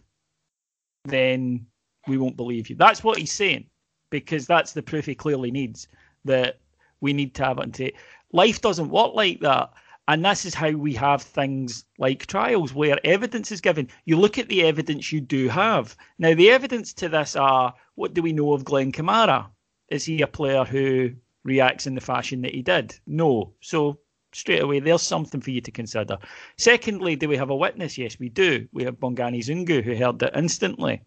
[1.04, 1.66] then
[2.06, 2.76] we won't believe you.
[2.76, 3.66] That's what he's saying,
[4.10, 5.88] because that's the proof he clearly needs
[6.24, 6.58] that
[7.00, 7.96] we need to have it on tape.
[8.32, 9.72] Life doesn't work like that.
[10.10, 13.86] And this is how we have things like trials where evidence is given.
[14.06, 15.96] You look at the evidence you do have.
[16.18, 19.46] Now, the evidence to this are what do we know of Glenn Kamara?
[19.88, 21.12] Is he a player who
[21.44, 22.98] reacts in the fashion that he did?
[23.06, 23.52] No.
[23.60, 24.00] So,
[24.32, 26.18] straight away, there's something for you to consider.
[26.56, 27.96] Secondly, do we have a witness?
[27.96, 28.66] Yes, we do.
[28.72, 31.02] We have Bongani Zungu who heard it instantly.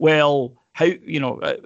[0.00, 1.58] Well, how, you know, uh,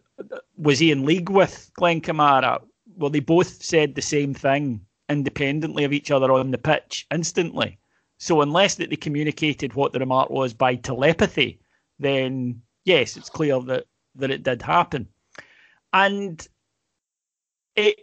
[0.59, 2.61] was he in league with Glenn Kamara?
[2.99, 7.79] Well, they both said the same thing independently of each other on the pitch instantly.
[8.19, 11.61] So unless that they communicated what the remark was by telepathy,
[11.99, 13.87] then yes, it's clear that
[14.17, 15.09] that it did happen.
[15.93, 16.47] And
[17.77, 17.99] it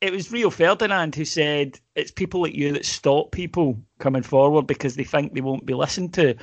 [0.00, 4.66] it was Rio Ferdinand who said it's people like you that stop people coming forward
[4.66, 6.36] because they think they won't be listened to.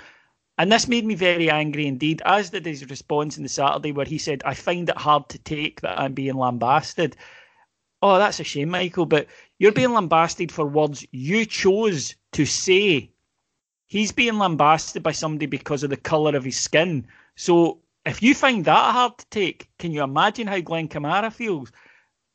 [0.60, 4.06] And this made me very angry indeed, as did his response in the Saturday where
[4.06, 7.16] he said, I find it hard to take that I'm being lambasted.
[8.02, 9.28] Oh, that's a shame, Michael, but
[9.58, 13.12] you're being lambasted for words you chose to say.
[13.88, 17.08] He's being lambasted by somebody because of the colour of his skin.
[17.36, 21.72] So if you find that hard to take, can you imagine how Glenn Kamara feels?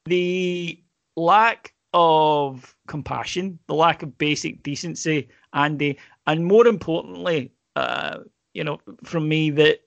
[0.06, 0.82] The
[1.16, 8.18] lack of compassion, the lack of basic decency, Andy, and more importantly, uh,
[8.54, 9.80] you know, from me, that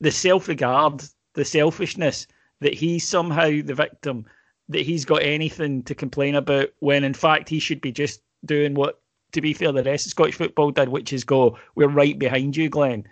[0.00, 1.02] the self regard,
[1.34, 2.26] the selfishness
[2.60, 4.26] that he's somehow the victim,
[4.68, 8.74] that he's got anything to complain about when in fact he should be just doing
[8.74, 9.00] what,
[9.32, 12.56] to be fair, the rest of Scottish football did, which is go, we're right behind
[12.56, 13.06] you, Glenn.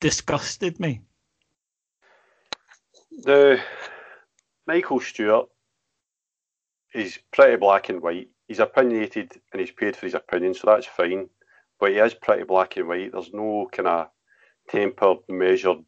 [0.00, 1.00] Disgusted me.
[3.22, 3.60] The
[4.66, 5.48] Michael Stewart
[6.94, 8.28] is pretty black and white.
[8.48, 11.28] He's opinionated and he's paid for his opinion, so that's fine.
[11.80, 13.12] But he is pretty black and white.
[13.12, 14.08] There's no kind of
[14.68, 15.84] tempered, measured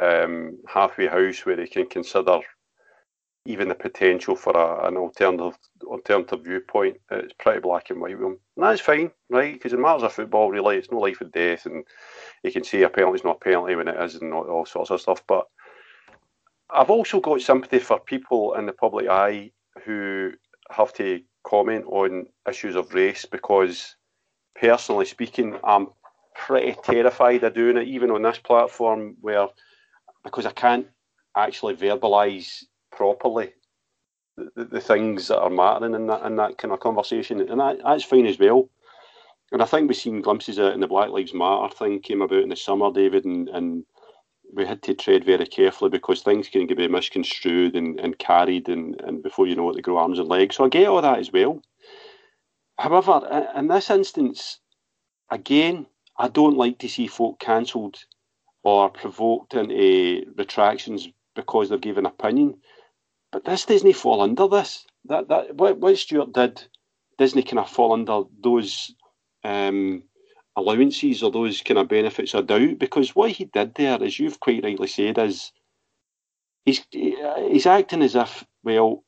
[0.00, 2.40] um, halfway house where he can consider
[3.46, 6.98] even the potential for a, an alternative alternative viewpoint.
[7.10, 8.26] It's pretty black and white with.
[8.26, 9.52] And that's fine, right?
[9.52, 11.84] Because in matters of football, really, it's no life and death, and
[12.42, 14.90] you can see a penalty's not a penalty when it is, and all, all sorts
[14.90, 15.22] of stuff.
[15.26, 15.46] But
[16.70, 19.52] I've also got sympathy for people in the public eye
[19.84, 20.32] who
[20.70, 23.94] have to comment on issues of race because,
[24.60, 25.88] personally speaking, I'm
[26.34, 29.48] pretty terrified of doing it, even on this platform, where
[30.24, 30.88] because I can't
[31.36, 32.64] actually verbalise
[32.96, 33.52] properly
[34.36, 37.78] the, the, things that are mattering in that in that kind of conversation, and that,
[37.84, 38.68] that's fine as well.
[39.52, 42.20] And I think we've seen glimpses of it in the Black Lives Matter thing came
[42.20, 43.84] about in the summer, David, and, and
[44.52, 49.00] we had to tread very carefully because things can be misconstrued and, and carried, and,
[49.02, 50.56] and before you know it, they grow arms and legs.
[50.56, 51.62] So I get all that as well.
[52.78, 54.58] However, in this instance,
[55.30, 55.86] again,
[56.18, 58.04] I don't like to see folk cancelled
[58.64, 62.56] or provoked into retractions because they've given opinion.
[63.32, 64.86] But this doesn't fall under this.
[65.06, 66.62] That that what, what Stewart did
[67.18, 68.94] doesn't kind of fall under those
[69.44, 70.02] um,
[70.56, 74.40] allowances or those kind of benefits of doubt because what he did there, as you've
[74.40, 75.52] quite rightly said, is
[76.64, 79.04] he's he's acting as if well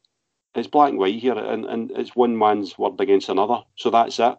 [0.54, 4.18] it's black and white here and, and it's one man's word against another, so that's
[4.18, 4.36] it.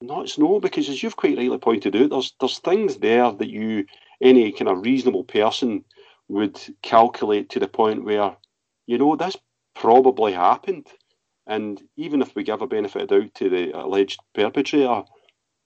[0.00, 3.48] No, it's no, because as you've quite rightly pointed out, there's there's things there that
[3.48, 3.86] you
[4.20, 5.84] any kind of reasonable person
[6.28, 8.36] would calculate to the point where
[8.86, 9.36] you know, this
[9.74, 10.86] probably happened.
[11.46, 15.02] And even if we give a benefit of doubt to the alleged perpetrator,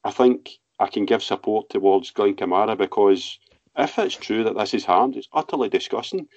[0.05, 3.39] I think I can give support towards Glenn Kamara because
[3.77, 6.29] if it's true that this is harmed, it's utterly disgusting.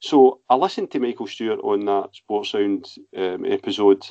[0.00, 2.86] So I listened to Michael Stewart on that Sports Sound
[3.16, 4.04] um, episode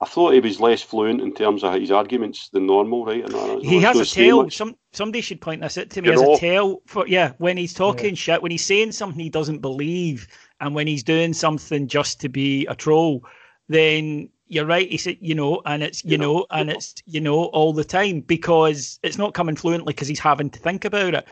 [0.00, 3.24] I thought he was less fluent in terms of his arguments than normal, right?
[3.60, 4.48] he has a tell.
[4.48, 6.08] Some somebody should point this out to me.
[6.08, 8.14] He has a tell for yeah when he's talking yeah.
[8.14, 10.28] shit, when he's saying something he doesn't believe,
[10.60, 13.24] and when he's doing something just to be a troll.
[13.68, 14.90] Then you're right.
[14.90, 17.72] He said you know, and it's you, you know, know, and it's you know all
[17.72, 21.26] the time because it's not coming fluently because he's having to think about it.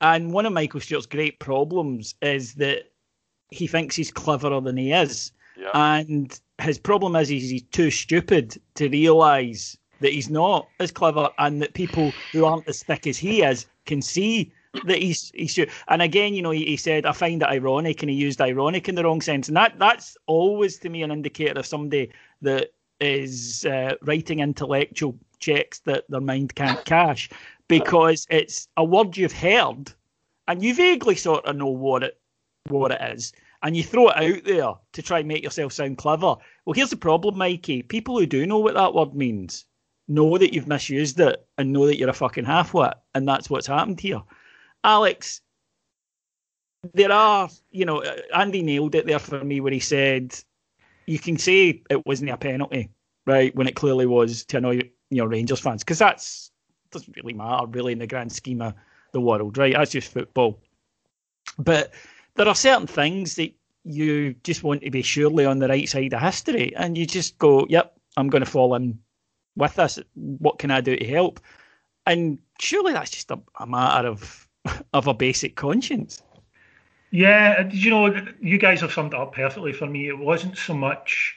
[0.00, 2.90] And one of Michael Stewart's great problems is that
[3.50, 5.32] he thinks he's cleverer than he is.
[5.56, 5.70] Yeah.
[5.72, 11.30] And his problem is he's, he's too stupid to realise that he's not as clever
[11.38, 14.52] and that people who aren't as thick as he is can see
[14.84, 15.58] that he's he's
[15.88, 18.88] and again you know he, he said i find it ironic and he used ironic
[18.88, 22.10] in the wrong sense and that that's always to me an indicator of somebody
[22.42, 27.28] that is uh, writing intellectual checks that their mind can't cash
[27.68, 29.92] because it's a word you've heard
[30.48, 32.18] and you vaguely sort of know what it
[32.68, 35.98] what it is and you throw it out there to try and make yourself sound
[35.98, 36.36] clever.
[36.64, 37.82] Well, here's the problem, Mikey.
[37.82, 39.64] People who do know what that word means
[40.08, 43.66] know that you've misused it and know that you're a fucking halfwit, and that's what's
[43.66, 44.22] happened here.
[44.86, 45.40] Alex,
[46.94, 50.38] there are, you know, uh, Andy nailed it there for me where he said,
[51.06, 52.88] you can say it wasn't a penalty,
[53.26, 54.80] right, when it clearly was to annoy,
[55.10, 56.52] you know, Rangers fans, because that's
[56.92, 58.74] doesn't really matter, really, in the grand scheme of
[59.12, 59.74] the world, right?
[59.74, 60.60] That's just football.
[61.58, 61.92] But
[62.36, 66.14] there are certain things that you just want to be surely on the right side
[66.14, 69.00] of history, and you just go, "Yep, I'm going to fall in
[69.56, 69.98] with this.
[70.14, 71.40] What can I do to help?"
[72.06, 74.45] And surely that's just a, a matter of
[74.92, 76.22] of a basic conscience.
[77.10, 80.08] Yeah, you know, you guys have summed it up perfectly for me.
[80.08, 81.34] It wasn't so much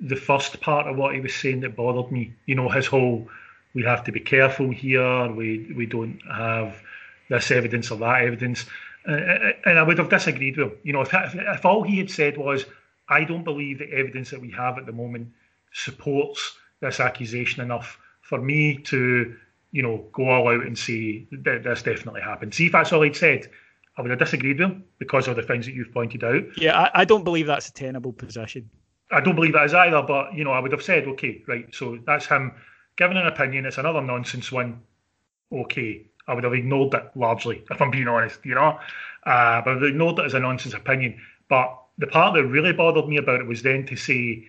[0.00, 2.32] the first part of what he was saying that bothered me.
[2.46, 3.28] You know, his whole
[3.74, 5.30] we have to be careful here.
[5.32, 6.82] We we don't have
[7.28, 8.66] this evidence or that evidence.
[9.06, 10.78] Uh, and I would have disagreed with him.
[10.84, 12.66] You know, if, if all he had said was,
[13.08, 15.28] I don't believe the evidence that we have at the moment
[15.72, 19.36] supports this accusation enough for me to,
[19.72, 22.54] you know, go all out and say that this definitely happened.
[22.54, 23.50] See if that's all he'd said.
[23.96, 26.42] I would have disagreed with him because of the things that you've pointed out.
[26.56, 28.70] Yeah, I, I don't believe that's a tenable position.
[29.10, 31.66] I don't believe that is either, but you know, I would have said, okay, right,
[31.74, 32.52] so that's him
[32.96, 33.66] giving an opinion.
[33.66, 34.80] It's another nonsense one.
[35.52, 38.78] Okay, I would have ignored it largely, if I'm being honest, you know.
[39.24, 41.20] Uh, but I ignored it as a nonsense opinion.
[41.48, 44.46] But the part that really bothered me about it was then to say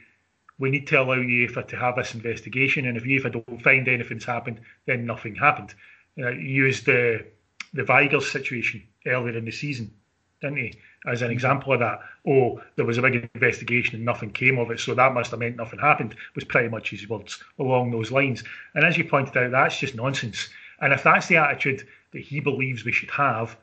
[0.64, 4.24] we need to allow UEFA to have this investigation, and if UEFA don't find anything's
[4.24, 5.76] happened, then nothing happened.
[6.18, 7.26] Uh, used the
[7.74, 9.91] the Weigers situation earlier in the season,
[10.39, 10.74] didn't he?
[11.05, 11.99] As an example of that.
[12.26, 15.41] Oh, there was a big investigation and nothing came of it, so that must have
[15.41, 16.16] meant nothing happened.
[16.34, 18.41] Was pretty much his words along those lines.
[18.74, 20.47] And as you pointed out, that's just nonsense.
[20.80, 23.57] And if that's the attitude that he believes we should have,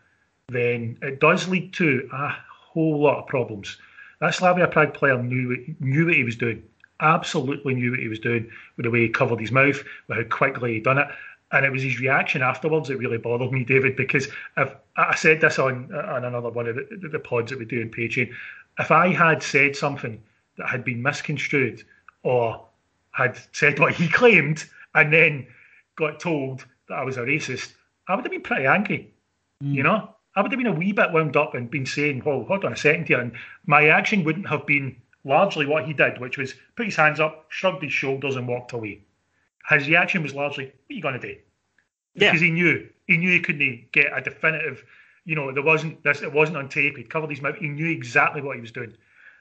[0.50, 3.78] then it does lead to a whole lot of problems.
[4.20, 6.62] That Slavia Prague player knew knew what he was doing.
[7.00, 10.24] Absolutely knew what he was doing with the way he covered his mouth, with how
[10.24, 11.08] quickly he done it.
[11.52, 15.40] And it was his reaction afterwards that really bothered me, David, because if I said
[15.40, 18.32] this on on another one of the, the pods that we do in Patreon,
[18.78, 20.22] if I had said something
[20.56, 21.82] that had been misconstrued
[22.22, 22.64] or
[23.12, 25.46] had said what he claimed and then
[25.96, 27.72] got told that I was a racist,
[28.08, 29.12] I would have been pretty angry.
[29.62, 29.74] Mm.
[29.74, 32.44] You know, I would have been a wee bit wound up and been saying, "Well,
[32.44, 33.32] hold on a second here," and
[33.66, 37.46] my action wouldn't have been largely what he did, which was put his hands up,
[37.48, 39.00] shrugged his shoulders, and walked away.
[39.68, 41.38] His reaction was largely, "What are you going to do?"
[42.14, 42.30] Yeah.
[42.30, 44.84] Because he knew he knew he couldn't get a definitive.
[45.24, 46.22] You know, there wasn't this.
[46.22, 46.96] It wasn't on tape.
[46.96, 47.56] He'd covered his mouth.
[47.56, 48.94] He knew exactly what he was doing,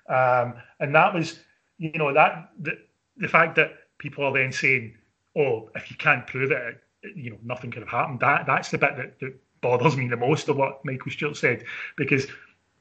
[0.07, 1.39] um, and that was,
[1.77, 2.77] you know, that the,
[3.17, 4.95] the fact that people are then saying,
[5.36, 6.84] "Oh, if you can't prove it,
[7.15, 8.19] you know nothing could have happened.
[8.19, 11.63] That that's the bit that, that bothers me the most of what Michael Stewart said
[11.97, 12.27] because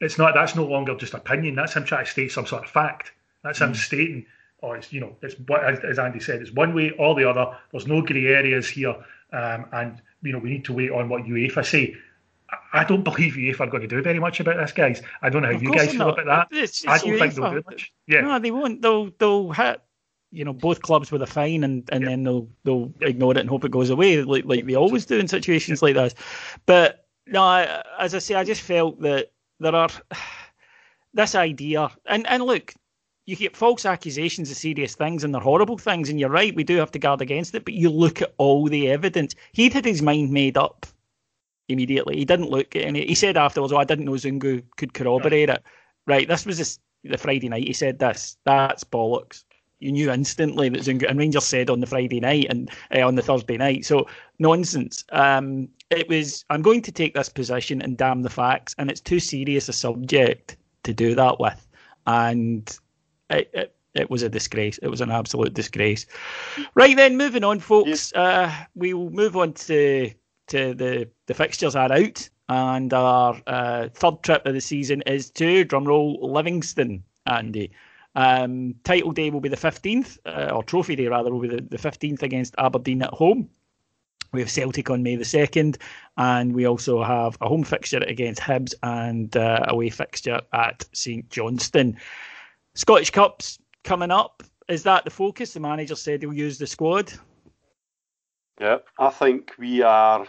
[0.00, 1.54] it's not that's no longer just opinion.
[1.54, 3.12] That's him trying to state some sort of fact.
[3.42, 3.76] That's him mm.
[3.76, 4.26] stating,
[4.60, 7.28] or oh, it's you know it's as, as Andy said, it's one way or the
[7.28, 7.56] other.
[7.70, 8.96] There's no grey areas here,
[9.32, 11.96] um, and you know we need to wait on what UEFA say.
[12.72, 15.02] I don't believe UEFA are going to do very much about this, guys.
[15.20, 16.48] I don't know how of you guys feel about that.
[16.50, 17.18] It's, it's I don't UEFA.
[17.18, 17.92] think they'll do much.
[18.06, 18.82] Yeah, no, they won't.
[18.82, 19.82] They'll they'll hit
[20.30, 23.48] you know both clubs with a fine and, and then they'll they'll ignore it and
[23.48, 26.14] hope it goes away like like they always do in situations like this.
[26.66, 29.30] But no, I, as I say, I just felt that
[29.60, 29.90] there are
[31.14, 32.74] this idea and and look,
[33.26, 36.64] you get false accusations of serious things and they're horrible things, and you're right, we
[36.64, 37.64] do have to guard against it.
[37.64, 39.34] But you look at all the evidence.
[39.52, 40.86] He'd had his mind made up
[41.68, 42.16] immediately.
[42.16, 43.06] He didn't look at any.
[43.06, 45.62] He said afterwards, "Oh, I didn't know Zungu could corroborate it."
[46.06, 47.66] Right, this was this, the Friday night.
[47.66, 48.38] He said this.
[48.44, 49.44] That's bollocks
[49.80, 53.14] you knew instantly that Zungu and Rangers said on the Friday night and uh, on
[53.14, 53.84] the Thursday night.
[53.84, 54.06] So
[54.38, 55.04] nonsense.
[55.10, 56.44] Um, it was.
[56.50, 59.72] I'm going to take this position and damn the facts, and it's too serious a
[59.72, 61.66] subject to do that with,
[62.06, 62.78] and
[63.30, 64.78] it, it, it was a disgrace.
[64.78, 66.06] It was an absolute disgrace.
[66.74, 68.12] Right then, moving on, folks.
[68.12, 70.12] Uh, we will move on to
[70.48, 75.30] to the the fixtures are out, and our uh, third trip of the season is
[75.32, 77.70] to drumroll Livingston, Andy.
[78.14, 81.60] Um, title day will be the 15th, uh, or trophy day rather, will be the,
[81.60, 83.48] the 15th against Aberdeen at home.
[84.32, 85.78] We have Celtic on May the 2nd,
[86.16, 91.28] and we also have a home fixture against Hibs and uh, away fixture at St
[91.30, 91.96] Johnstone.
[92.74, 94.42] Scottish Cups coming up.
[94.68, 95.54] Is that the focus?
[95.54, 97.12] The manager said he'll use the squad.
[98.60, 100.26] Yeah, I think we are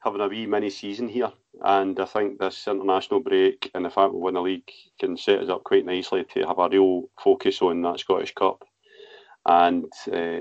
[0.00, 1.32] having a wee mini season here.
[1.62, 5.40] And I think this international break and the fact we win the league can set
[5.40, 8.62] us up quite nicely to have a real focus on that Scottish Cup.
[9.44, 10.40] And uh,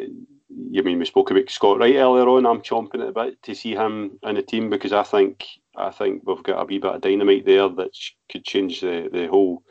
[0.50, 2.46] you mean we spoke about Scott Wright earlier on.
[2.46, 5.46] I'm chomping at a bit to see him in the team because I think
[5.76, 7.92] I think we've got a wee bit of dynamite there that
[8.32, 9.64] could change the, the whole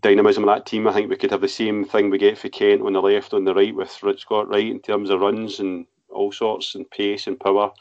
[0.00, 0.86] dynamism of that team.
[0.86, 3.32] I think we could have the same thing we get for Kent on the left,
[3.32, 7.26] on the right with Scott Wright in terms of runs and all sorts, and pace
[7.26, 7.72] and power.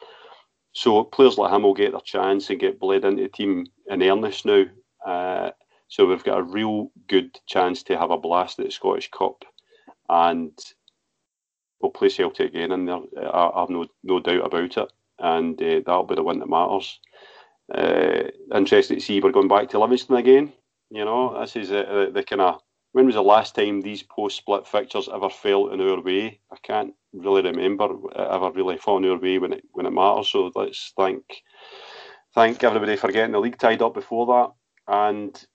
[0.72, 4.02] So players like him will get their chance and get bled into the team in
[4.02, 4.64] earnest now.
[5.06, 5.52] Uh,
[5.88, 9.44] so we've got a real good chance to have a blast at the Scottish Cup,
[10.10, 10.58] and
[11.84, 13.00] we'll play Celtic again, and there,
[13.32, 14.92] I, have no no doubt about it.
[15.20, 17.00] And uh, that'll be the one that matters.
[17.74, 18.24] Uh,
[18.56, 20.54] interested to see we're going back to Livingston again.
[20.90, 22.62] You know, this is the, the kind of
[22.94, 26.40] when was the last time these post-split fixtures ever fell in our way?
[26.52, 30.30] I can't really remember ever really falling in our way when it when it matters.
[30.30, 31.24] So let's thank
[32.34, 34.52] thank everybody for getting the league tied up before that.
[34.88, 35.46] And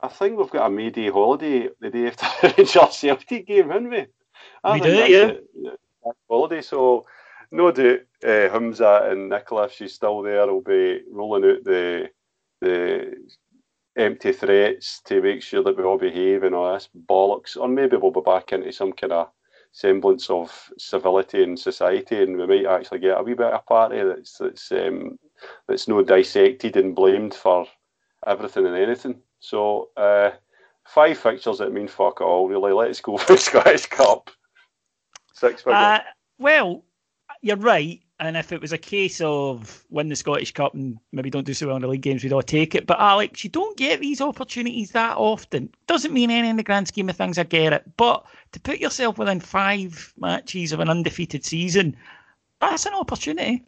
[0.00, 3.90] I think we've got a May Day holiday the day after the Celtic game, haven't
[3.90, 4.06] we?
[4.64, 5.32] I we do, yeah.
[6.06, 7.06] A, holiday, so
[7.50, 12.10] no doubt uh, Humza and Nicola, if she's still there, will be rolling out the
[12.60, 13.16] the
[13.96, 17.56] empty threats to make sure that we all behave and all this bollocks.
[17.56, 19.30] Or maybe we'll be back into some kind of
[19.72, 23.58] semblance of civility in society, and we might actually get a wee bit of a
[23.60, 25.18] party that's that's um,
[25.68, 27.66] that's no dissected and blamed for
[28.26, 29.20] everything and anything.
[29.38, 30.30] So uh,
[30.86, 32.48] five fixtures that mean fuck all.
[32.48, 34.30] Really, let's go for the Scottish Cup.
[35.34, 35.74] Six figures.
[35.74, 36.00] Uh,
[36.38, 36.84] well,
[37.42, 38.00] you're right.
[38.18, 41.52] And if it was a case of win the Scottish Cup and maybe don't do
[41.52, 42.86] so well in the league games, we'd all take it.
[42.86, 45.70] But Alex, you don't get these opportunities that often.
[45.86, 47.84] Doesn't mean any in the grand scheme of things I get it.
[47.98, 51.94] But to put yourself within five matches of an undefeated season,
[52.58, 53.62] that's an opportunity.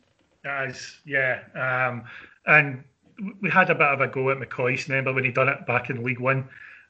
[0.47, 1.41] As yeah.
[1.55, 2.05] Um,
[2.47, 2.85] and
[3.43, 5.91] we had a bit of a go at McCoist, remember when he done it back
[5.91, 6.49] in League One?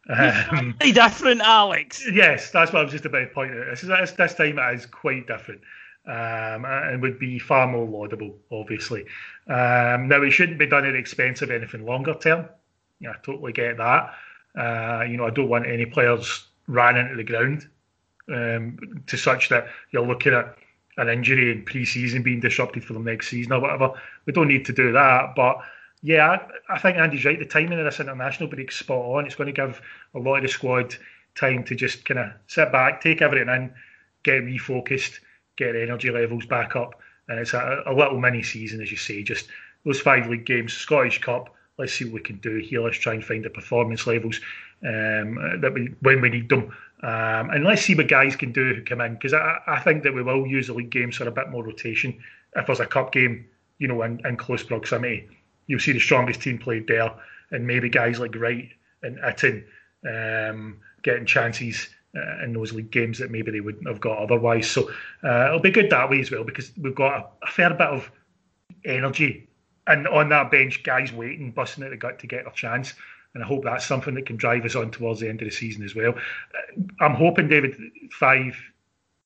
[0.09, 2.07] Um, different, Alex.
[2.12, 3.66] Yes, that's what I was just about to point out.
[3.70, 5.61] This, is, this time it is quite different
[6.07, 9.03] um, and would be far more laudable, obviously.
[9.46, 12.49] Um, now, it shouldn't be done at the expense of anything longer term.
[13.01, 14.14] Yeah, I totally get that.
[14.59, 17.68] Uh, you know, I don't want any players ran into the ground
[18.32, 20.57] um, to such that you're looking at
[20.96, 23.92] an injury in pre-season being disrupted for the next season or whatever.
[24.26, 25.59] We don't need to do that, but
[26.03, 26.38] yeah,
[26.68, 27.38] I, think Andy's right.
[27.38, 29.26] The timing of this international break spot on.
[29.26, 29.80] It's going to give
[30.14, 30.94] a lot of the squad
[31.34, 33.72] time to just kind of sit back, take everything in,
[34.22, 35.20] get refocused,
[35.57, 37.01] get energy levels back up.
[37.28, 39.49] And it's a, a little mini season, as you say, just
[39.84, 41.55] those five league games, Scottish Cup.
[41.78, 42.82] Let's see what we can do here.
[42.82, 44.40] Let's try and find the performance levels
[44.84, 48.74] um, that we when we need them, um, and let's see what guys can do
[48.74, 51.28] who come in because I, I think that we will use the league games for
[51.28, 52.18] a bit more rotation.
[52.57, 53.46] If there's a cup game,
[53.78, 55.28] you know, in, in close proximity,
[55.68, 57.12] you'll see the strongest team played there,
[57.52, 58.68] and maybe guys like Wright
[59.02, 59.64] and Itten
[60.04, 64.68] um, getting chances uh, in those league games that maybe they wouldn't have got otherwise.
[64.68, 64.90] So
[65.22, 67.82] uh, it'll be good that way as well because we've got a, a, fair bit
[67.82, 68.10] of
[68.84, 69.48] energy
[69.88, 72.94] and on that bench, guys waiting, busting at the gut to get a chance.
[73.34, 75.54] And I hope that's something that can drive us on towards the end of the
[75.54, 76.14] season as well.
[76.14, 77.76] Uh, I'm hoping, David,
[78.10, 78.56] five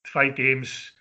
[0.05, 0.91] five games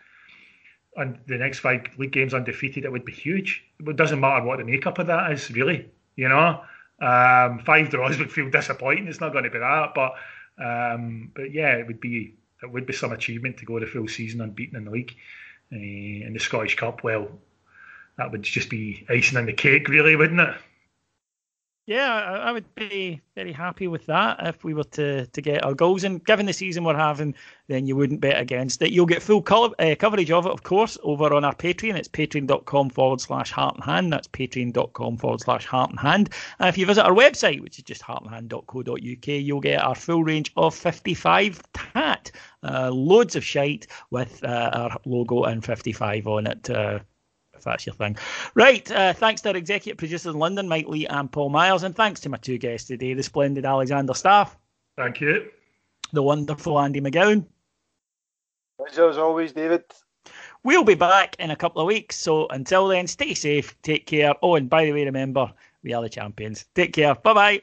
[0.97, 3.64] and the next five league games undefeated, it would be huge.
[3.80, 5.90] It doesn't matter what the makeup of that is, really.
[6.16, 6.62] You know,
[7.01, 9.09] um, five draws would feel disappointing.
[9.09, 10.14] It's not going to be that, but
[10.59, 14.09] um, but yeah, it would be it would be some achievement to go the full
[14.09, 15.16] season unbeaten in the league.
[15.72, 17.28] Uh, in the Scottish Cup, well,
[18.18, 20.55] that would just be icing on the cake, really, wouldn't it?
[21.87, 25.74] Yeah, I would be very happy with that if we were to, to get our
[25.74, 26.05] goals.
[26.05, 27.35] And given the season we're having,
[27.66, 28.93] then you wouldn't bet against it.
[28.93, 31.97] You'll get full co- uh, coverage of it, of course, over on our Patreon.
[31.97, 34.12] It's patreon.com forward slash heart and hand.
[34.12, 36.30] That's patreon.com forward slash heart and hand.
[36.61, 40.53] And if you visit our website, which is just heartandhand.co.uk, you'll get our full range
[40.57, 42.30] of 55 tat.
[42.62, 46.70] Uh, loads of shite with uh, our logo and 55 on it.
[47.63, 48.17] If that's your thing.
[48.57, 48.91] Right.
[48.91, 51.85] Uh, thanks to our executive producers in London, Mike Lee and Paul Miles.
[51.85, 54.57] And thanks to my two guests today, the splendid Alexander Staff.
[54.97, 55.49] Thank you.
[56.13, 57.47] The wonderful Andy McGowan.
[58.79, 59.85] Pleasure as always, David.
[60.65, 62.17] We'll be back in a couple of weeks.
[62.17, 64.35] So until then, stay safe, take care.
[64.43, 65.53] Oh, and by the way, remember,
[65.85, 66.67] we are the champions.
[66.75, 67.15] Take care.
[67.15, 67.63] Bye bye.